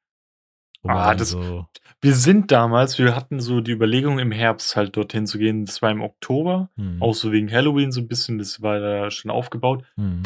[0.83, 1.65] Ah, das, so
[2.05, 5.65] wir sind damals, wir hatten so die Überlegung im Herbst halt dorthin zu gehen.
[5.65, 7.01] Das war im Oktober, hm.
[7.01, 8.37] auch so wegen Halloween so ein bisschen.
[8.37, 9.83] Das war da schon aufgebaut.
[9.95, 10.21] Hm.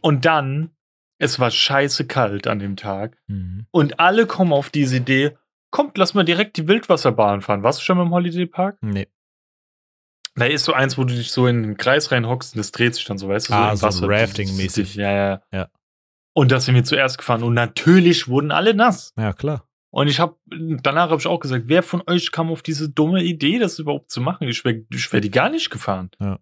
[0.00, 0.70] Und dann,
[1.18, 3.16] es war scheiße kalt an dem Tag.
[3.28, 3.66] Hm.
[3.70, 5.36] Und alle kommen auf diese Idee,
[5.70, 7.62] kommt, lass mal direkt die Wildwasserbahn fahren.
[7.62, 8.78] Warst du schon mal im Holiday Park?
[8.80, 9.08] Nee.
[10.36, 12.94] Da ist so eins, wo du dich so in den Kreis reinhockst und das dreht
[12.94, 14.08] sich dann so, weißt du, so ah, so Wasser.
[14.08, 14.94] Rafting-mäßig.
[14.94, 15.68] Ja, ja, ja.
[16.32, 19.12] Und das sind wir zuerst gefahren und natürlich wurden alle nass.
[19.16, 19.66] Ja, klar.
[19.92, 23.24] Und ich habe, danach habe ich auch gesagt, wer von euch kam auf diese dumme
[23.24, 24.46] Idee, das überhaupt zu machen?
[24.46, 26.10] Ich wäre ich wär die gar nicht gefahren.
[26.20, 26.38] Ja.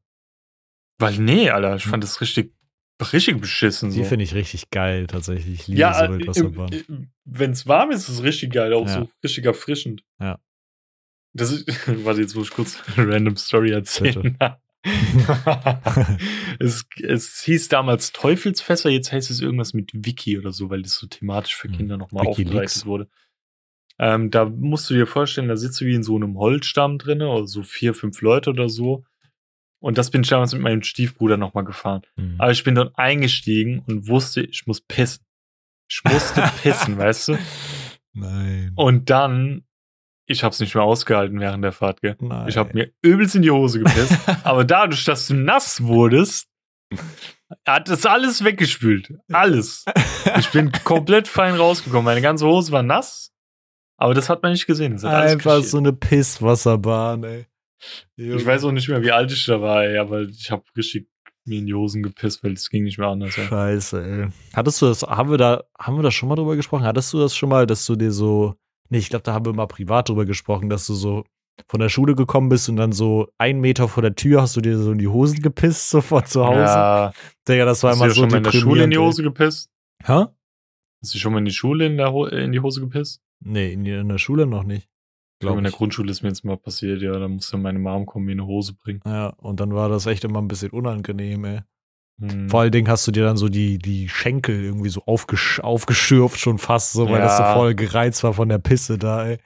[0.99, 2.55] Weil, nee, Alter, ich fand das richtig
[3.01, 3.91] richtig beschissen.
[3.91, 4.05] Die so.
[4.05, 5.61] finde ich richtig geil, tatsächlich.
[5.61, 7.11] Ich liebe ja, so Wildwasserbahn.
[7.25, 9.01] Wenn es warm ist, ist es richtig geil, auch ja.
[9.01, 10.03] so richtig erfrischend.
[10.21, 10.41] Ja.
[11.33, 11.67] Das ist,
[12.05, 14.37] warte, jetzt muss ich kurz eine random Story erzählen.
[16.59, 20.95] es, es hieß damals Teufelsfässer, jetzt heißt es irgendwas mit Wiki oder so, weil das
[20.95, 21.77] so thematisch für hm.
[21.77, 23.09] Kinder nochmal aufbereitet wurde.
[23.99, 27.23] Ähm, da musst du dir vorstellen, da sitzt du wie in so einem Holzstamm drin,
[27.23, 29.05] oder so vier, fünf Leute oder so.
[29.81, 32.03] Und das bin ich damals mit meinem Stiefbruder nochmal gefahren.
[32.17, 32.37] Mhm.
[32.39, 35.25] Aber ich bin dort eingestiegen und wusste, ich muss pissen.
[35.89, 37.39] Ich musste pissen, weißt du?
[38.13, 38.73] Nein.
[38.75, 39.65] Und dann,
[40.27, 42.17] ich hab's nicht mehr ausgehalten während der Fahrt, gell?
[42.21, 42.49] Nein.
[42.49, 44.19] Ich hab mir übelst in die Hose gepisst.
[44.45, 46.49] aber dadurch, dass du nass wurdest,
[47.67, 49.15] hat das alles weggespült.
[49.33, 49.85] Alles.
[50.39, 52.05] Ich bin komplett fein rausgekommen.
[52.05, 53.33] Meine ganze Hose war nass.
[53.97, 55.03] Aber das hat man nicht gesehen.
[55.05, 57.47] Einfach so eine Pisswasserbahn, ey.
[58.17, 61.09] Ich weiß auch nicht mehr, wie alt ich da war, ey, aber ich habe richtig
[61.49, 63.37] mir in die Hosen gepisst, weil es ging nicht mehr anders.
[63.39, 63.47] Ey.
[63.47, 64.29] Scheiße, ey.
[64.55, 66.85] Hattest du das, haben wir da, haben wir da schon mal drüber gesprochen?
[66.85, 68.55] Hattest du das schon mal, dass du dir so,
[68.91, 71.25] nee, ich glaube, da haben wir mal privat drüber gesprochen, dass du so
[71.67, 74.61] von der Schule gekommen bist und dann so einen Meter vor der Tür hast du
[74.61, 76.61] dir so in die Hosen gepisst, sofort zu Hause.
[76.61, 77.13] Ja.
[77.49, 79.71] Digga, das war immer so schon mal in der Schule in die Hose gepisst?
[80.05, 80.27] Hä?
[81.03, 83.23] Hast du schon mal in die Schule in, der Ho in die Hose gepisst?
[83.41, 84.89] Nee, in, die, in der Schule noch nicht.
[85.41, 88.27] Glaub in der Grundschule ist mir jetzt mal passiert, ja, da musste meine Mom kommen,
[88.27, 89.01] mir eine Hose bringen.
[89.07, 91.61] Ja, und dann war das echt immer ein bisschen unangenehm, ey.
[92.21, 92.49] Hm.
[92.49, 96.41] Vor allen Dingen hast du dir dann so die, die Schenkel irgendwie so aufgesch aufgeschürft
[96.41, 97.27] schon fast, so, weil ja.
[97.27, 99.39] das so voll gereizt war von der Pisse da, ey.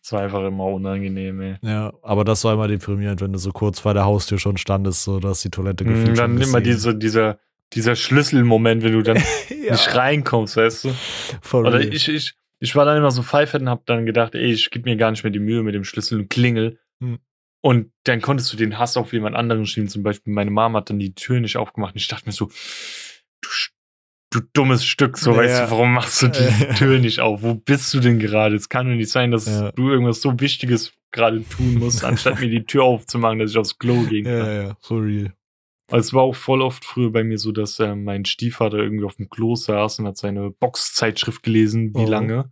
[0.00, 1.56] Das war einfach immer unangenehm, ey.
[1.60, 5.04] Ja, aber das war immer deprimierend, wenn du so kurz vor der Haustür schon standest,
[5.04, 7.38] so dass die Toilette hm, gefühlt hm, Dann immer diese, dieser,
[7.74, 9.16] dieser Schlüsselmoment, wenn du dann
[9.62, 9.72] ja.
[9.72, 10.94] nicht reinkommst, weißt du?
[11.42, 12.34] Voll Oder ich, ich,
[12.64, 15.10] ich war dann immer so pfeifert und hab dann gedacht, ey, ich gebe mir gar
[15.10, 16.78] nicht mehr die Mühe mit dem Schlüssel und klingel.
[16.98, 17.18] Hm.
[17.60, 19.90] Und dann konntest du den Hass auf jemand anderen schieben.
[19.90, 22.50] Zum Beispiel meine Mama hat dann die Tür nicht aufgemacht und ich dachte mir so,
[23.42, 23.48] du,
[24.30, 25.36] du dummes Stück, so ja.
[25.36, 27.42] weißt du, warum machst du die Tür nicht auf?
[27.42, 28.56] Wo bist du denn gerade?
[28.56, 29.70] Es kann doch nicht sein, dass ja.
[29.72, 33.78] du irgendwas so Wichtiges gerade tun musst, anstatt mir die Tür aufzumachen, dass ich aufs
[33.78, 34.38] Klo gehen kann.
[34.38, 35.34] Ja, ja, for real.
[35.90, 39.04] Also es war auch voll oft früher bei mir so, dass äh, mein Stiefvater irgendwie
[39.04, 42.08] auf dem Klo saß und hat seine Boxzeitschrift gelesen, wie oh.
[42.08, 42.50] lange.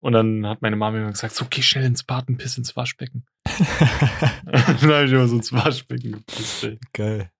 [0.00, 2.74] Und dann hat meine Mama immer gesagt, so, geh schnell ins Bad und piss ins
[2.76, 3.26] Waschbecken.
[4.44, 6.78] dann habe ich immer so ins Waschbecken gepisst, ey.
[6.92, 7.30] Geil.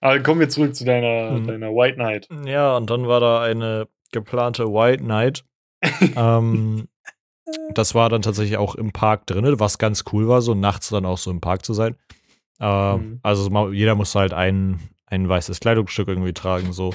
[0.00, 1.46] Aber kommen wir zurück zu deiner, mhm.
[1.46, 2.28] deiner White Night.
[2.44, 5.44] Ja, und dann war da eine geplante White Night.
[6.16, 6.88] ähm,
[7.74, 11.06] das war dann tatsächlich auch im Park drin, was ganz cool war, so nachts dann
[11.06, 11.96] auch so im Park zu sein.
[12.62, 13.18] Äh, mhm.
[13.22, 16.94] Also jeder musste halt ein, ein weißes Kleidungsstück irgendwie tragen, so.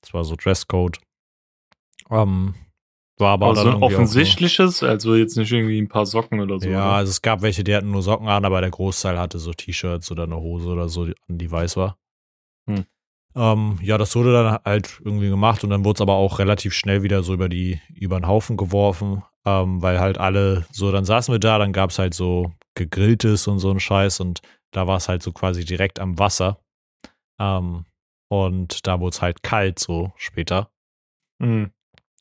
[0.00, 0.98] Das war so Dresscode.
[2.10, 2.54] Ähm,
[3.18, 4.86] war aber also dann ein offensichtliches, so.
[4.86, 6.68] also jetzt nicht irgendwie ein paar Socken oder so.
[6.68, 6.96] Ja, oder?
[6.96, 10.10] also es gab welche, die hatten nur Socken an, aber der Großteil hatte so T-Shirts
[10.10, 11.96] oder eine Hose oder so, die weiß war.
[12.68, 12.84] Hm.
[13.34, 16.74] Ähm, ja, das wurde dann halt irgendwie gemacht und dann wurde es aber auch relativ
[16.74, 21.04] schnell wieder so über die, über den Haufen geworfen, ähm, weil halt alle so, dann
[21.04, 24.40] saßen wir da, dann gab es halt so gegrilltes und so ein Scheiß und
[24.76, 26.60] da war es halt so quasi direkt am Wasser.
[27.40, 27.86] Ähm,
[28.28, 30.70] und da wurde es halt kalt so später.
[31.38, 31.70] Mhm.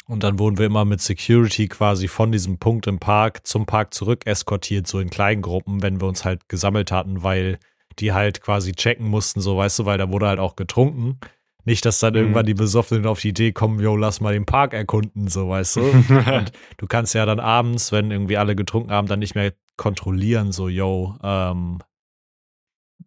[0.07, 3.93] Und dann wurden wir immer mit Security quasi von diesem Punkt im Park zum Park
[3.93, 7.59] zurück eskortiert, so in kleinen Gruppen, wenn wir uns halt gesammelt hatten, weil
[7.99, 11.19] die halt quasi checken mussten, so weißt du, weil da wurde halt auch getrunken.
[11.65, 12.19] Nicht, dass dann mhm.
[12.19, 15.77] irgendwann die Besoffenen auf die Idee kommen, yo, lass mal den Park erkunden, so weißt
[15.77, 15.81] du.
[15.81, 20.53] Und du kannst ja dann abends, wenn irgendwie alle getrunken haben, dann nicht mehr kontrollieren,
[20.53, 21.79] so, yo, ähm,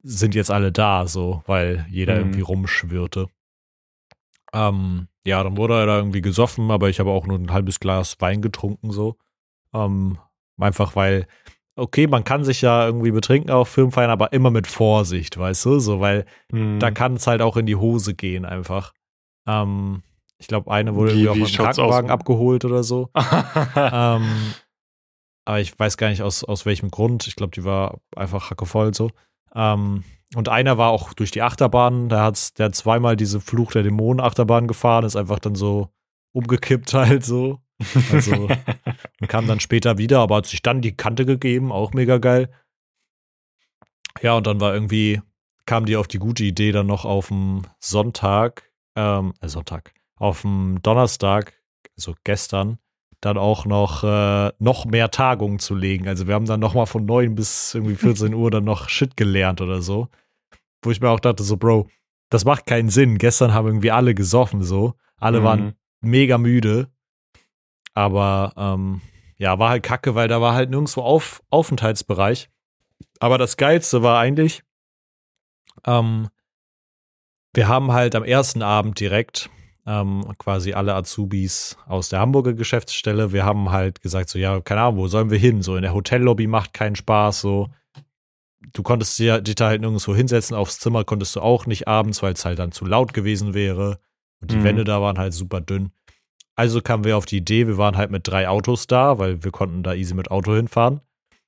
[0.03, 2.21] sind jetzt alle da, so, weil jeder mhm.
[2.21, 3.29] irgendwie rumschwirrte.
[4.53, 7.81] Ähm, ja, dann wurde er da irgendwie gesoffen, aber ich habe auch nur ein halbes
[7.81, 9.17] Glas Wein getrunken, so.
[9.75, 10.19] Ähm,
[10.59, 11.27] einfach weil,
[11.77, 15.79] okay, man kann sich ja irgendwie betrinken auf Filmfeiern, aber immer mit Vorsicht, weißt du,
[15.79, 16.79] so, weil mhm.
[16.79, 18.93] da kann es halt auch in die Hose gehen, einfach.
[19.47, 20.03] Ähm,
[20.39, 22.15] ich glaube, eine wurde wie, irgendwie auf dem Krankenwagen aus?
[22.15, 23.11] abgeholt oder so.
[23.77, 24.55] ähm,
[25.45, 27.27] aber ich weiß gar nicht aus, aus welchem Grund.
[27.27, 29.11] Ich glaube, die war einfach hackevoll so.
[29.55, 33.73] Ähm, und einer war auch durch die Achterbahn, der hat, der hat zweimal diese Fluch
[33.73, 35.89] der Dämonen Achterbahn gefahren, ist einfach dann so
[36.33, 37.61] umgekippt halt so.
[38.13, 38.49] Also
[39.21, 42.51] und kam dann später wieder, aber hat sich dann die Kante gegeben, auch mega geil.
[44.21, 45.21] Ja, und dann war irgendwie,
[45.65, 50.43] kam die auf die gute Idee, dann noch auf dem Sonntag, ähm, äh, Sonntag, auf
[50.43, 51.55] dem Donnerstag,
[51.97, 52.79] also gestern,
[53.21, 56.09] dann auch noch, äh, noch mehr Tagungen zu legen.
[56.09, 59.17] Also wir haben dann noch mal von 9 bis irgendwie 14 Uhr dann noch Shit
[59.17, 60.09] gelernt oder so.
[60.83, 61.89] Wo ich mir auch dachte, so, Bro,
[62.31, 63.19] das macht keinen Sinn.
[63.19, 64.95] Gestern haben irgendwie alle gesoffen, so.
[65.17, 65.45] Alle mhm.
[65.45, 66.89] waren mega müde.
[67.95, 69.01] Aber ähm,
[69.37, 72.49] ja, war halt kacke, weil da war halt nirgendwo auf, Aufenthaltsbereich.
[73.19, 74.63] Aber das Geilste war eigentlich,
[75.85, 76.29] ähm,
[77.55, 79.51] wir haben halt am ersten Abend direkt
[79.89, 83.33] ähm, quasi alle Azubis aus der Hamburger Geschäftsstelle.
[83.33, 85.63] Wir haben halt gesagt, so, ja, keine Ahnung, wo sollen wir hin?
[85.63, 87.71] So, in der Hotellobby macht keinen Spaß, so.
[88.75, 92.35] Du konntest dich da halt nirgendwo hinsetzen, aufs Zimmer konntest du auch nicht abends, weil
[92.35, 93.99] es halt dann zu laut gewesen wäre.
[94.41, 94.65] Und die mhm.
[94.65, 95.91] Wände da waren halt super dünn.
[96.55, 99.53] Also kamen wir auf die Idee, wir waren halt mit drei Autos da, weil wir
[99.53, 101.01] konnten da easy mit Auto hinfahren.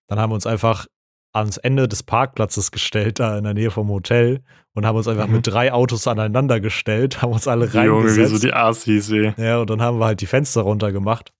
[0.07, 0.87] Dann haben wir uns einfach
[1.33, 4.43] ans Ende des Parkplatzes gestellt, da in der Nähe vom Hotel
[4.75, 5.35] und haben uns einfach mhm.
[5.35, 8.17] mit drei Autos aneinander gestellt, haben uns alle reingesetzt.
[8.17, 9.35] Junge, wie so die Assis, ey.
[9.37, 11.33] Ja, und dann haben wir halt die Fenster runtergemacht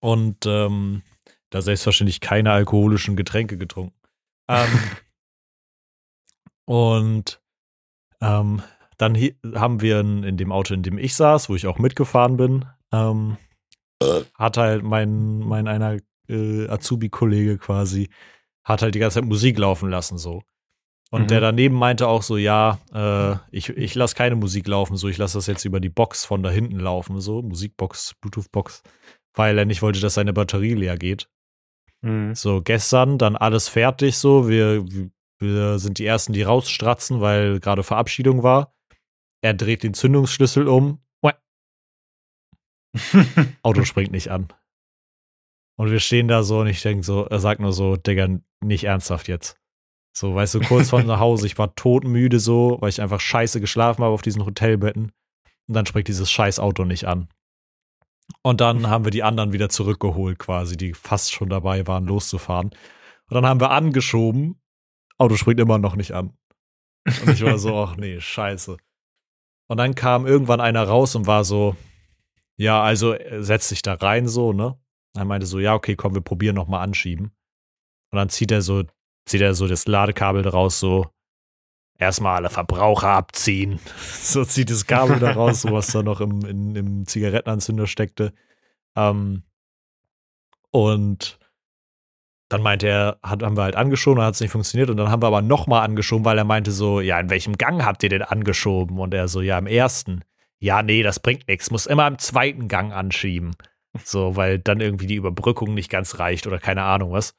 [0.00, 1.02] und ähm,
[1.50, 3.94] da selbstverständlich keine alkoholischen Getränke getrunken.
[4.48, 4.68] Ähm,
[6.66, 7.40] und
[8.20, 8.62] ähm,
[8.98, 9.16] dann
[9.54, 12.64] haben wir in, in, dem Auto, in dem ich saß, wo ich auch mitgefahren bin,
[12.92, 13.36] ähm,
[14.34, 18.08] hat halt mein, mein einer äh, Azubi-Kollege quasi
[18.64, 20.42] hat halt die ganze Zeit Musik laufen lassen, so.
[21.10, 21.26] Und mhm.
[21.28, 25.18] der daneben meinte auch so, ja, äh, ich, ich lasse keine Musik laufen, so, ich
[25.18, 28.82] lasse das jetzt über die Box von da hinten laufen, so, Musikbox, Bluetooth-Box,
[29.34, 31.28] weil er nicht wollte, dass seine Batterie leer geht.
[32.00, 32.34] Mhm.
[32.34, 34.84] So, gestern dann alles fertig, so, wir,
[35.38, 38.74] wir sind die Ersten, die rausstratzen, weil gerade Verabschiedung war.
[39.42, 41.00] Er dreht den Zündungsschlüssel um.
[43.62, 44.48] Auto springt nicht an.
[45.76, 48.28] Und wir stehen da so und ich denke so, er sagt nur so, Digga,
[48.60, 49.56] nicht ernsthaft jetzt.
[50.16, 53.60] So, weißt du, kurz vor nach Hause, ich war todmüde so, weil ich einfach scheiße
[53.60, 55.12] geschlafen habe auf diesen Hotelbetten.
[55.66, 57.28] Und dann springt dieses scheiß Auto nicht an.
[58.42, 62.68] Und dann haben wir die anderen wieder zurückgeholt, quasi, die fast schon dabei waren, loszufahren.
[62.68, 64.60] Und dann haben wir angeschoben.
[65.18, 66.36] Auto springt immer noch nicht an.
[67.04, 68.76] Und ich war so, ach nee, scheiße.
[69.66, 71.76] Und dann kam irgendwann einer raus und war so,
[72.56, 74.78] ja, also setz dich da rein so, ne?
[75.16, 77.32] Er meinte so, ja, okay, komm, wir probieren nochmal anschieben.
[78.10, 78.84] Und dann zieht er so,
[79.26, 81.06] zieht er so das Ladekabel daraus, so,
[81.98, 83.80] erstmal alle Verbraucher abziehen.
[83.96, 88.32] so zieht das Kabel da raus, so was da noch im, in, im Zigarettenanzünder steckte.
[88.96, 89.42] Ähm,
[90.70, 91.38] und
[92.48, 95.10] dann meinte er, hat, haben wir halt angeschoben, dann hat es nicht funktioniert und dann
[95.10, 98.08] haben wir aber nochmal angeschoben, weil er meinte so, ja, in welchem Gang habt ihr
[98.08, 98.98] denn angeschoben?
[98.98, 100.22] Und er so, ja, im ersten.
[100.58, 103.56] Ja, nee, das bringt nichts, muss immer im zweiten Gang anschieben.
[104.02, 107.34] So, weil dann irgendwie die Überbrückung nicht ganz reicht oder keine Ahnung was.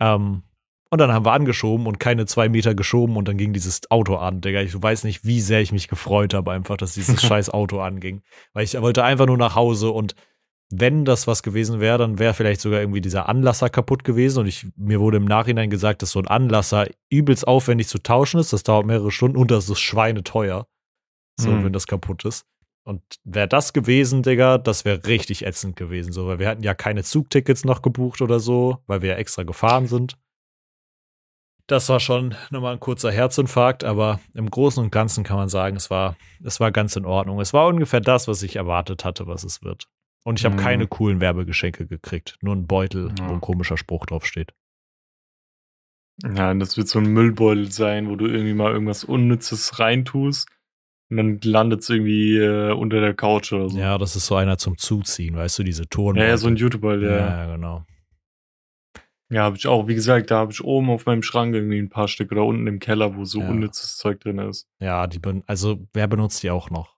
[0.00, 0.42] Ähm,
[0.90, 4.16] und dann haben wir angeschoben und keine zwei Meter geschoben und dann ging dieses Auto
[4.16, 4.62] an, Digga.
[4.62, 8.22] Ich weiß nicht, wie sehr ich mich gefreut habe, einfach, dass dieses scheiß Auto anging.
[8.54, 10.14] Weil ich wollte einfach nur nach Hause und
[10.70, 14.40] wenn das was gewesen wäre, dann wäre vielleicht sogar irgendwie dieser Anlasser kaputt gewesen.
[14.40, 18.38] Und ich, mir wurde im Nachhinein gesagt, dass so ein Anlasser übelst aufwendig zu tauschen
[18.38, 18.52] ist.
[18.52, 20.66] Das dauert mehrere Stunden und das ist schweineteuer.
[21.40, 21.64] So, mhm.
[21.64, 22.44] wenn das kaputt ist.
[22.88, 26.72] Und wäre das gewesen, Digga, das wäre richtig ätzend gewesen, so, weil wir hatten ja
[26.72, 30.16] keine Zugtickets noch gebucht oder so, weil wir ja extra gefahren sind.
[31.66, 35.76] Das war schon nochmal ein kurzer Herzinfarkt, aber im Großen und Ganzen kann man sagen,
[35.76, 37.40] es war, es war ganz in Ordnung.
[37.40, 39.86] Es war ungefähr das, was ich erwartet hatte, was es wird.
[40.24, 40.60] Und ich habe mhm.
[40.60, 43.28] keine coolen Werbegeschenke gekriegt, nur ein Beutel, ja.
[43.28, 44.54] wo ein komischer Spruch draufsteht.
[46.24, 50.48] Ja, und das wird so ein Müllbeutel sein, wo du irgendwie mal irgendwas Unnützes reintust
[51.10, 53.78] und dann landet es irgendwie äh, unter der Couch oder so.
[53.78, 56.16] Ja, das ist so einer zum Zuziehen, weißt du, diese Touren.
[56.16, 57.16] Ja, ja, so ein YouTuber, ja.
[57.16, 57.84] Ja, genau.
[59.30, 59.88] Ja, habe ich auch.
[59.88, 62.66] Wie gesagt, da habe ich oben auf meinem Schrank irgendwie ein paar Stück oder unten
[62.66, 63.48] im Keller, wo so ja.
[63.48, 64.68] unnützes Zeug drin ist.
[64.80, 66.96] Ja, die also wer benutzt die auch noch?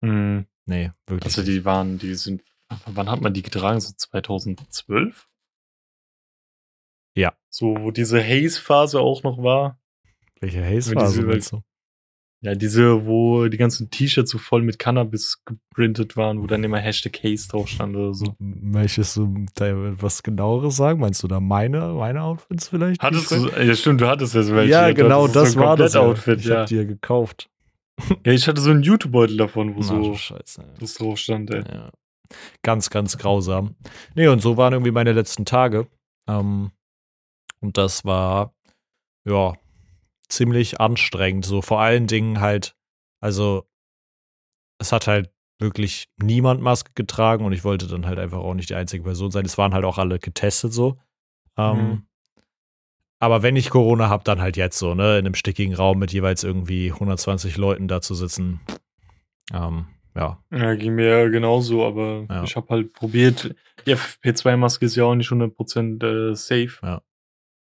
[0.00, 0.46] Mhm.
[0.66, 1.24] Nee, wirklich.
[1.24, 2.42] Also die waren, die sind,
[2.86, 3.80] wann hat man die getragen?
[3.80, 5.28] So 2012?
[7.14, 7.34] Ja.
[7.48, 9.78] So, wo diese Haze-Phase auch noch war.
[10.40, 11.62] Welche Haze-Phase?
[12.44, 16.78] Ja, diese, wo die ganzen T-Shirts so voll mit Cannabis geprintet waren, wo dann immer
[16.78, 18.36] Hashtag Haze drauf stand oder so.
[18.38, 21.00] Möchtest du da was genaueres sagen?
[21.00, 23.00] Meinst du da meine, meine Outfits vielleicht?
[23.02, 24.72] Hattest du, ja stimmt, du hattest ja so welche.
[24.72, 26.60] Ja, genau, das so war das Outfit, Ich ja.
[26.60, 27.48] hab dir gekauft.
[28.26, 31.62] Ja, ich hatte so einen YouTube-Beutel davon, wo Na, so Scheiße, das drauf stand, ey.
[31.66, 31.92] Ja.
[32.60, 33.74] Ganz, ganz grausam.
[34.14, 35.86] Nee, und so waren irgendwie meine letzten Tage.
[36.28, 36.72] Ähm,
[37.60, 38.52] und das war,
[39.24, 39.54] ja,
[40.28, 41.44] ziemlich anstrengend.
[41.44, 42.76] So vor allen Dingen halt,
[43.20, 43.66] also
[44.78, 48.70] es hat halt wirklich niemand Maske getragen und ich wollte dann halt einfach auch nicht
[48.70, 49.44] die einzige Person sein.
[49.44, 50.98] Es waren halt auch alle getestet so.
[51.56, 52.06] Ähm, mhm.
[53.20, 56.12] Aber wenn ich Corona habe, dann halt jetzt so, ne, in einem stickigen Raum mit
[56.12, 58.60] jeweils irgendwie 120 Leuten da zu sitzen.
[59.52, 60.42] Ähm, ja.
[60.50, 62.44] Ja, ging mir ja genauso, aber ja.
[62.44, 63.54] ich habe halt probiert.
[63.86, 66.78] Die FP2-Maske ist ja auch nicht 100% äh, safe.
[66.82, 67.02] Ja.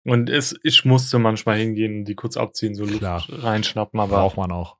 [0.04, 3.26] Und es, ich musste manchmal hingehen die kurz abziehen, so Luft Klar.
[3.28, 4.16] reinschnappen, aber.
[4.16, 4.78] Braucht man auch.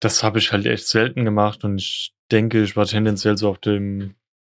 [0.00, 3.58] Das habe ich halt echt selten gemacht und ich denke, ich war tendenziell so auf
[3.58, 4.16] dem,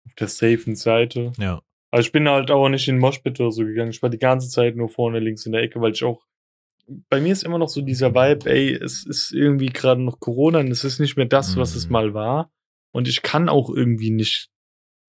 [0.06, 1.32] auf der safen Seite.
[1.38, 1.60] Ja.
[1.90, 3.90] Also ich bin halt auch nicht in den Moshpit oder so gegangen.
[3.90, 6.24] Ich war die ganze Zeit nur vorne links in der Ecke, weil ich auch,
[7.08, 10.60] bei mir ist immer noch so dieser Vibe, ey, es ist irgendwie gerade noch Corona
[10.60, 11.92] und es ist nicht mehr das, was es mhm.
[11.92, 12.50] mal war.
[12.92, 14.50] Und ich kann auch irgendwie nicht,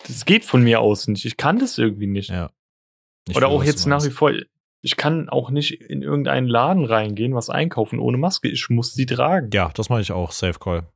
[0.05, 1.26] das geht von mir aus nicht.
[1.26, 2.30] Ich kann das irgendwie nicht.
[2.30, 2.51] Ja.
[3.28, 4.32] Ich Oder auch jetzt nach wie vor,
[4.86, 8.49] ich kann auch nicht in irgendeinen Laden reingehen, was einkaufen ohne Maske.
[8.49, 9.49] Ich muss sie tragen.
[9.51, 10.31] Ja, das mache ich auch.
[10.31, 10.88] Safe Call.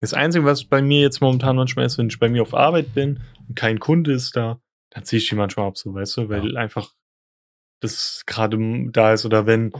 [0.00, 2.94] Das Einzige, was bei mir jetzt momentan manchmal ist, wenn ich bei mir auf Arbeit
[2.94, 6.28] bin und kein Kunde ist da, dann ziehe ich die manchmal ab, so weißt du,
[6.30, 6.60] weil ja.
[6.60, 6.94] einfach
[7.80, 8.58] das gerade
[8.90, 9.70] da ist oder wenn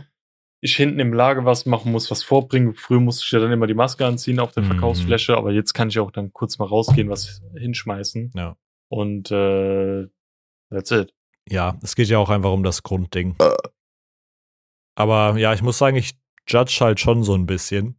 [0.61, 2.75] ich hinten im Lager was machen muss, was vorbringen.
[2.75, 4.69] Früher musste ich ja dann immer die Maske anziehen auf der mhm.
[4.69, 8.33] Verkaufsfläche, aber jetzt kann ich auch dann kurz mal rausgehen, was hinschmeißen.
[8.35, 8.59] Ja.
[8.89, 10.09] Und äh,
[10.69, 11.15] that's it.
[11.51, 13.37] Ja, es geht ja auch einfach um das Grundding.
[14.95, 17.99] Aber ja, ich muss sagen, ich judge halt schon so ein bisschen.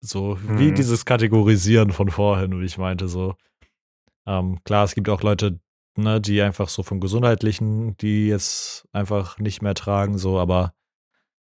[0.00, 0.58] So mhm.
[0.58, 3.34] wie dieses Kategorisieren von vorhin, wie ich meinte, so.
[4.26, 5.60] Ähm, klar, es gibt auch Leute,
[5.96, 10.74] ne, die einfach so vom Gesundheitlichen, die jetzt einfach nicht mehr tragen, so, aber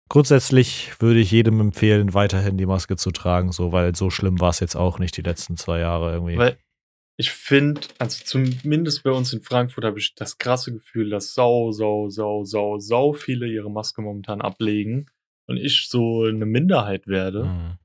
[0.08, 4.50] grundsätzlich würde ich jedem empfehlen, weiterhin die Maske zu tragen, so, weil so schlimm war
[4.50, 6.38] es jetzt auch nicht die letzten zwei Jahre irgendwie.
[6.38, 6.58] Weil
[7.16, 11.70] ich finde, also zumindest bei uns in Frankfurt habe ich das krasse Gefühl, dass sau,
[11.70, 15.06] sau, sau, sau, sau viele ihre Maske momentan ablegen
[15.46, 17.44] und ich so eine Minderheit werde.
[17.44, 17.78] Mhm.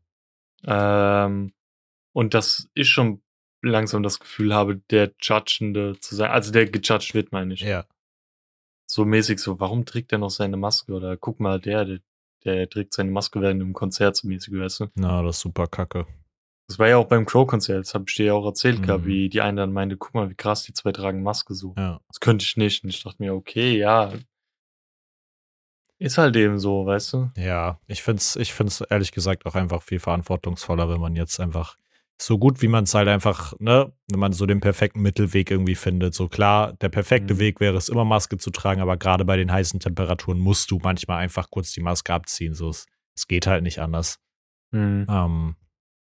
[0.66, 1.54] Ähm,
[2.14, 3.22] und dass ich schon
[3.62, 7.62] langsam das Gefühl habe, der Judgende zu sein, also der gejudged wird, meine ich.
[7.62, 7.86] Ja.
[8.88, 10.92] So mäßig so, warum trägt der noch seine Maske?
[10.94, 12.00] Oder guck mal, der, der,
[12.46, 14.88] der trägt seine Maske während einem Konzert so mäßig, weißt du?
[14.96, 16.08] Na, das ist super kacke.
[16.70, 19.04] Das war ja auch beim Crow-Konzert, das habe ich dir ja auch erzählt, mhm.
[19.04, 21.74] wie die eine dann meinte, guck mal, wie krass die zwei tragen Maske so.
[21.76, 22.00] Ja.
[22.08, 22.84] Das könnte ich nicht.
[22.84, 24.14] Und ich dachte mir, okay, ja.
[25.98, 27.32] Ist halt eben so, weißt du?
[27.36, 31.40] Ja, ich finde es ich find's ehrlich gesagt auch einfach viel verantwortungsvoller, wenn man jetzt
[31.40, 31.76] einfach
[32.22, 35.76] so gut wie man es halt einfach, ne, wenn man so den perfekten Mittelweg irgendwie
[35.76, 36.14] findet.
[36.14, 37.40] So klar, der perfekte mhm.
[37.40, 40.80] Weg wäre es immer Maske zu tragen, aber gerade bei den heißen Temperaturen musst du
[40.84, 42.54] manchmal einfach kurz die Maske abziehen.
[42.54, 44.20] So, es, es geht halt nicht anders.
[44.70, 45.08] Mhm.
[45.10, 45.56] Ähm,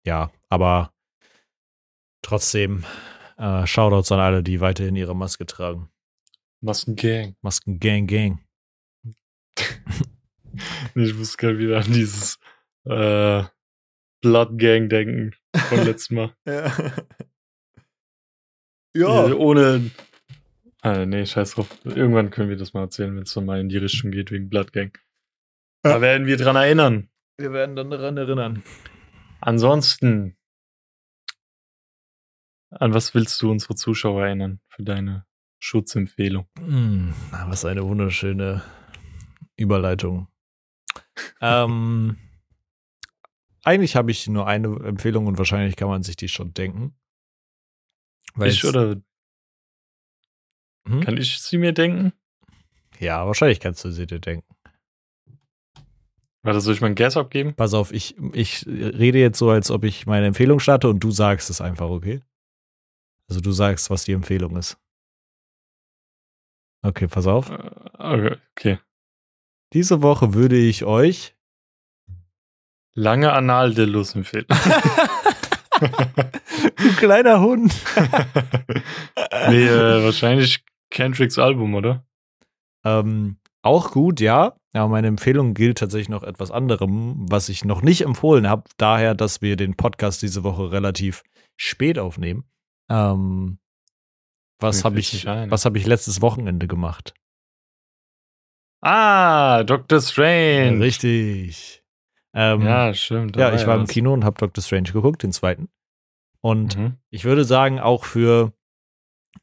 [0.05, 0.93] ja, aber
[2.23, 2.85] trotzdem
[3.39, 5.91] äh, Shoutouts an alle, die weiterhin ihre Maske tragen.
[6.61, 7.37] Maskengang.
[7.41, 8.41] Maskengang, Gang.
[10.95, 12.39] ich muss gerade wieder an dieses
[12.85, 13.43] äh,
[14.21, 16.35] Blood Gang denken von letztem Mal.
[16.47, 16.73] ja.
[18.95, 19.35] ja.
[19.35, 19.91] Ohne.
[20.83, 21.69] Ah, nee, scheiß drauf.
[21.85, 24.49] Irgendwann können wir das mal erzählen, wenn es dann mal in die Richtung geht wegen
[24.49, 24.99] Blood Gang.
[25.83, 27.09] Da werden wir dran erinnern.
[27.39, 28.63] Wir werden dann daran erinnern.
[29.41, 30.37] Ansonsten,
[32.71, 35.27] an was willst du unsere Zuschauer erinnern für deine
[35.59, 36.47] Schutzempfehlung?
[36.59, 37.15] Hm,
[37.47, 38.63] was eine wunderschöne
[39.57, 40.29] Überleitung.
[41.41, 42.19] ähm,
[43.63, 46.95] eigentlich habe ich nur eine Empfehlung und wahrscheinlich kann man sich die schon denken.
[48.43, 49.01] ich oder
[50.87, 51.01] hm?
[51.03, 52.13] kann ich sie mir denken?
[52.99, 54.55] Ja, wahrscheinlich kannst du sie dir denken.
[56.43, 57.55] Warte, soll ich mal ein Guess abgeben?
[57.55, 61.11] Pass auf, ich, ich rede jetzt so, als ob ich meine Empfehlung starte und du
[61.11, 62.23] sagst es einfach, okay?
[63.29, 64.79] Also du sagst, was die Empfehlung ist.
[66.83, 67.51] Okay, pass auf.
[67.51, 68.79] Äh, okay.
[69.75, 71.37] Diese Woche würde ich euch
[72.95, 74.47] lange Analdillos empfehlen.
[75.81, 77.73] du kleiner Hund.
[79.49, 82.05] nee, äh, wahrscheinlich Kendricks Album, oder?
[82.85, 84.57] Ähm, auch gut, ja.
[84.73, 89.15] Aber meine Empfehlung gilt tatsächlich noch etwas anderem, was ich noch nicht empfohlen habe, daher,
[89.15, 91.23] dass wir den Podcast diese Woche relativ
[91.57, 92.45] spät aufnehmen.
[92.89, 93.59] Ähm,
[94.61, 97.15] was habe ich, was habe ich letztes Wochenende gemacht?
[98.83, 100.81] Ah, Doctor Strange.
[100.81, 101.83] Richtig.
[102.33, 103.37] Ähm, ja, stimmt.
[103.37, 105.69] Ja, ich war im Kino und habe Doctor Strange geguckt, den zweiten.
[106.41, 106.97] Und mhm.
[107.11, 108.53] ich würde sagen, auch für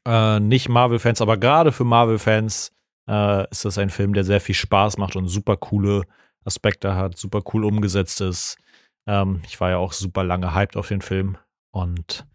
[0.06, 2.72] äh, nicht Marvel-Fans, aber gerade für Marvel-Fans
[3.08, 6.02] äh, ist das ein Film, der sehr viel Spaß macht und super coole
[6.44, 8.58] Aspekte hat, super cool umgesetzt ist.
[9.06, 11.38] Ähm, ich war ja auch super lange hyped auf den Film
[11.72, 12.26] und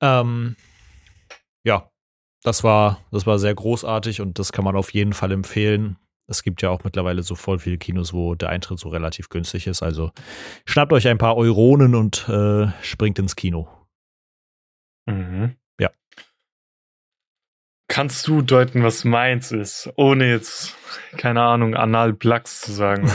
[0.00, 0.56] ähm,
[1.64, 1.90] ja,
[2.42, 5.96] das war, das war sehr großartig und das kann man auf jeden Fall empfehlen.
[6.28, 9.68] Es gibt ja auch mittlerweile so voll viele Kinos, wo der Eintritt so relativ günstig
[9.68, 9.82] ist.
[9.82, 10.10] Also
[10.64, 13.68] schnappt euch ein paar Euronen und äh, springt ins Kino.
[15.06, 15.56] Mhm.
[17.88, 20.74] Kannst du deuten, was meins ist, ohne jetzt,
[21.16, 23.08] keine Ahnung, Anal Plax zu sagen?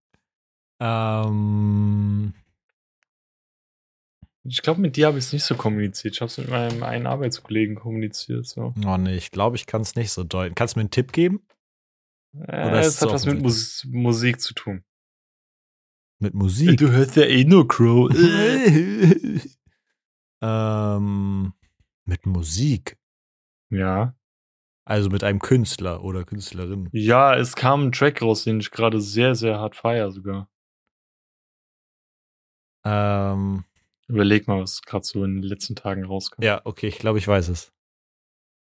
[0.80, 2.34] ähm.
[4.44, 6.14] Ich glaube, mit dir habe ich es nicht so kommuniziert.
[6.14, 8.46] Ich habe es mit meinem einen Arbeitskollegen kommuniziert.
[8.46, 8.74] So.
[8.86, 10.54] Oh nee, ich glaube, ich kann es nicht so deuten.
[10.54, 11.46] Kannst du mir einen Tipp geben?
[12.46, 14.84] Äh, es hat was mit Mus Musik zu tun.
[16.20, 16.78] Mit Musik?
[16.78, 18.10] Du hörst ja eh nur Crow.
[20.42, 21.52] ähm,
[22.04, 22.99] mit Musik?
[23.70, 24.14] Ja.
[24.84, 26.88] Also mit einem Künstler oder Künstlerin.
[26.92, 30.48] Ja, es kam ein Track raus, den ich gerade sehr, sehr hart feier sogar.
[32.84, 33.64] Ähm.
[34.08, 36.42] Überleg mal, was gerade so in den letzten Tagen rauskam.
[36.42, 37.72] Ja, okay, ich glaube, ich weiß es.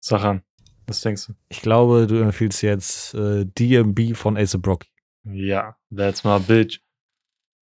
[0.01, 0.43] Sag an.
[0.87, 1.33] Was denkst du?
[1.49, 4.89] Ich glaube, du empfiehlst jetzt äh, DMB von Ace Brocky.
[5.23, 6.81] Ja, that's my bitch.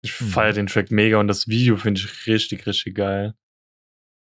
[0.01, 0.28] Ich hm.
[0.28, 3.34] feiere den Track mega und das Video finde ich richtig, richtig geil.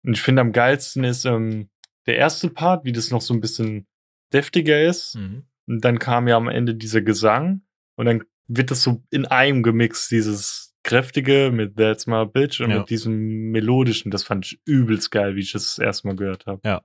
[0.05, 1.69] Und ich finde am geilsten ist, ähm,
[2.07, 3.87] der erste Part, wie das noch so ein bisschen
[4.33, 5.17] deftiger ist.
[5.17, 5.45] Mhm.
[5.67, 7.63] Und dann kam ja am Ende dieser Gesang
[7.97, 12.71] und dann wird das so in einem gemixt, dieses kräftige mit That's My Bitch und
[12.71, 12.79] ja.
[12.79, 14.13] mit diesem melodischen.
[14.13, 16.61] Das fand ich übelst geil, wie ich das, das erste Mal gehört habe.
[16.65, 16.83] Ja.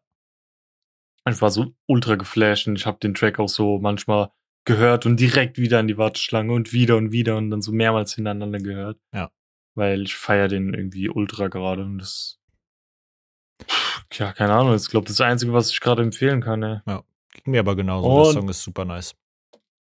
[1.30, 4.32] Ich war so ultra geflasht und ich habe den Track auch so manchmal
[4.66, 8.16] gehört und direkt wieder in die Warteschlange und wieder und wieder und dann so mehrmals
[8.16, 9.00] hintereinander gehört.
[9.14, 9.32] Ja.
[9.76, 12.40] Weil ich feier den irgendwie ultra gerade und das
[14.14, 14.76] ja, keine Ahnung.
[14.76, 16.64] Ich glaube, das ist das Einzige, was ich gerade empfehlen kann.
[16.64, 16.80] Ey.
[16.86, 17.04] Ja,
[17.34, 18.10] ging mir aber genauso.
[18.10, 19.16] Und der Song ist super nice.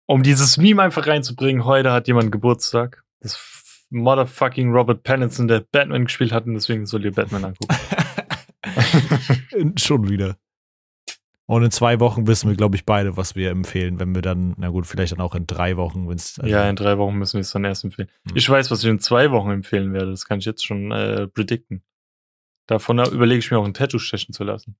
[0.06, 3.04] Um dieses Meme einfach reinzubringen, heute hat jemand Geburtstag.
[3.20, 3.38] Das
[3.92, 7.76] motherfucking Robert Pattinson, der Batman gespielt hat und deswegen soll ihr Batman angucken.
[9.78, 10.38] Schon wieder.
[11.46, 14.54] Und in zwei Wochen wissen wir, glaube ich, beide, was wir empfehlen, wenn wir dann,
[14.58, 16.40] na gut, vielleicht dann auch in drei Wochen, wenn es.
[16.40, 18.08] Also ja, in drei Wochen müssen wir es dann erst empfehlen.
[18.30, 18.38] Hm.
[18.38, 20.12] Ich weiß, was ich in zwei Wochen empfehlen werde.
[20.12, 21.84] Das kann ich jetzt schon äh, predikten.
[22.68, 24.78] Davon überlege ich mir auch ein Tattoo stechen zu lassen.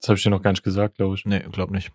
[0.00, 1.24] Das habe ich dir noch gar nicht gesagt, glaube ich.
[1.24, 1.90] Nee, glaub nicht.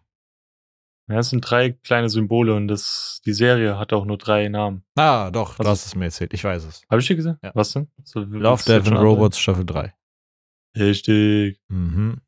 [1.10, 4.84] Ja, es sind drei kleine Symbole und das, die Serie hat auch nur drei Namen.
[4.95, 6.34] Ah, doch, also, du hast es mir erzählt.
[6.34, 6.84] Ich weiß es.
[6.89, 7.43] Habe ich dir gesagt?
[7.43, 7.51] Ja.
[7.56, 7.89] Was denn?
[8.04, 9.93] So, Love, Death and Robots Staffel 3.
[10.78, 11.60] Richtig.
[11.68, 12.22] Mhm.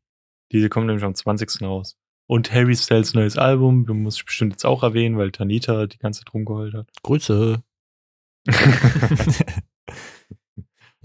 [0.51, 1.61] Diese kommt nämlich am 20.
[1.61, 1.97] raus.
[2.27, 6.21] Und Harry Styles neues Album, muss ich bestimmt jetzt auch erwähnen, weil Tanita die ganze
[6.21, 6.89] Zeit rumgeheult hat.
[7.03, 7.63] Grüße.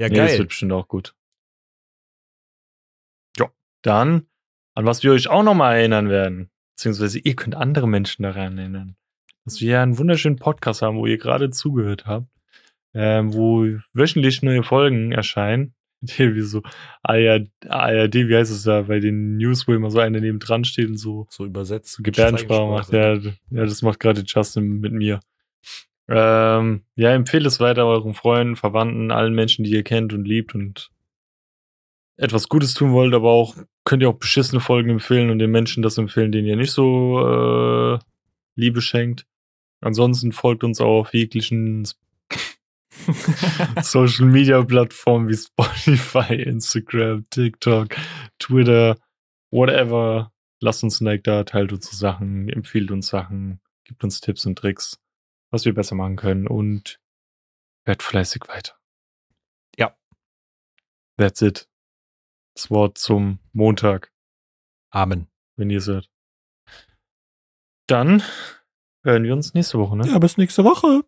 [0.01, 0.17] Ja, geil.
[0.17, 1.15] Nee, das wird bestimmt auch gut.
[3.39, 3.51] Ja,
[3.83, 4.27] dann,
[4.75, 8.97] an was wir euch auch nochmal erinnern werden, beziehungsweise ihr könnt andere Menschen daran erinnern,
[9.45, 12.29] dass wir einen wunderschönen Podcast haben, wo ihr gerade zugehört habt,
[12.95, 15.75] ähm, wo wöchentlich neue Folgen erscheinen.
[16.01, 16.63] Wie so
[17.03, 20.65] ARD, ARD, wie heißt es da, bei den News, wo immer so einer neben dran
[20.65, 22.91] steht und so, so übersetzt, Gebärdensprache macht.
[22.95, 25.21] Ja, ja, das macht gerade Justin mit mir.
[26.11, 30.57] Ähm, ja, empfehle es weiter euren Freunden, Verwandten, allen Menschen, die ihr kennt und liebt
[30.57, 30.91] und
[32.17, 35.85] etwas Gutes tun wollt, aber auch könnt ihr auch beschissene Folgen empfehlen und den Menschen
[35.85, 37.99] das empfehlen, denen ihr nicht so äh,
[38.57, 39.25] Liebe schenkt.
[39.81, 41.85] Ansonsten folgt uns auch auf jeglichen
[43.81, 47.97] Social Media Plattformen wie Spotify, Instagram, TikTok,
[48.41, 48.99] Twitter,
[49.53, 50.33] whatever.
[50.61, 54.59] Lasst uns ein Like da, teilt unsere Sachen, empfiehlt uns Sachen, gibt uns Tipps und
[54.59, 54.99] Tricks
[55.51, 57.01] was wir besser machen können und
[57.85, 58.79] werd fleißig weiter.
[59.77, 59.97] Ja.
[61.17, 61.69] That's it.
[62.55, 64.13] Das Wort zum Montag.
[64.91, 65.29] Amen.
[65.57, 66.11] Wenn ihr es hört.
[67.87, 68.23] Dann
[69.03, 70.07] hören wir uns nächste Woche, ne?
[70.07, 71.05] Ja, bis nächste Woche.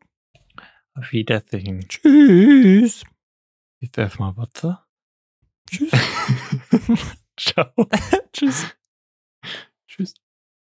[0.94, 1.86] Auf Wiedersehen.
[1.88, 3.04] Tschüss.
[3.80, 4.86] Ich werf mal Wasser.
[5.68, 5.92] Tschüss.
[7.38, 7.72] Ciao.
[8.32, 8.76] Tschüss.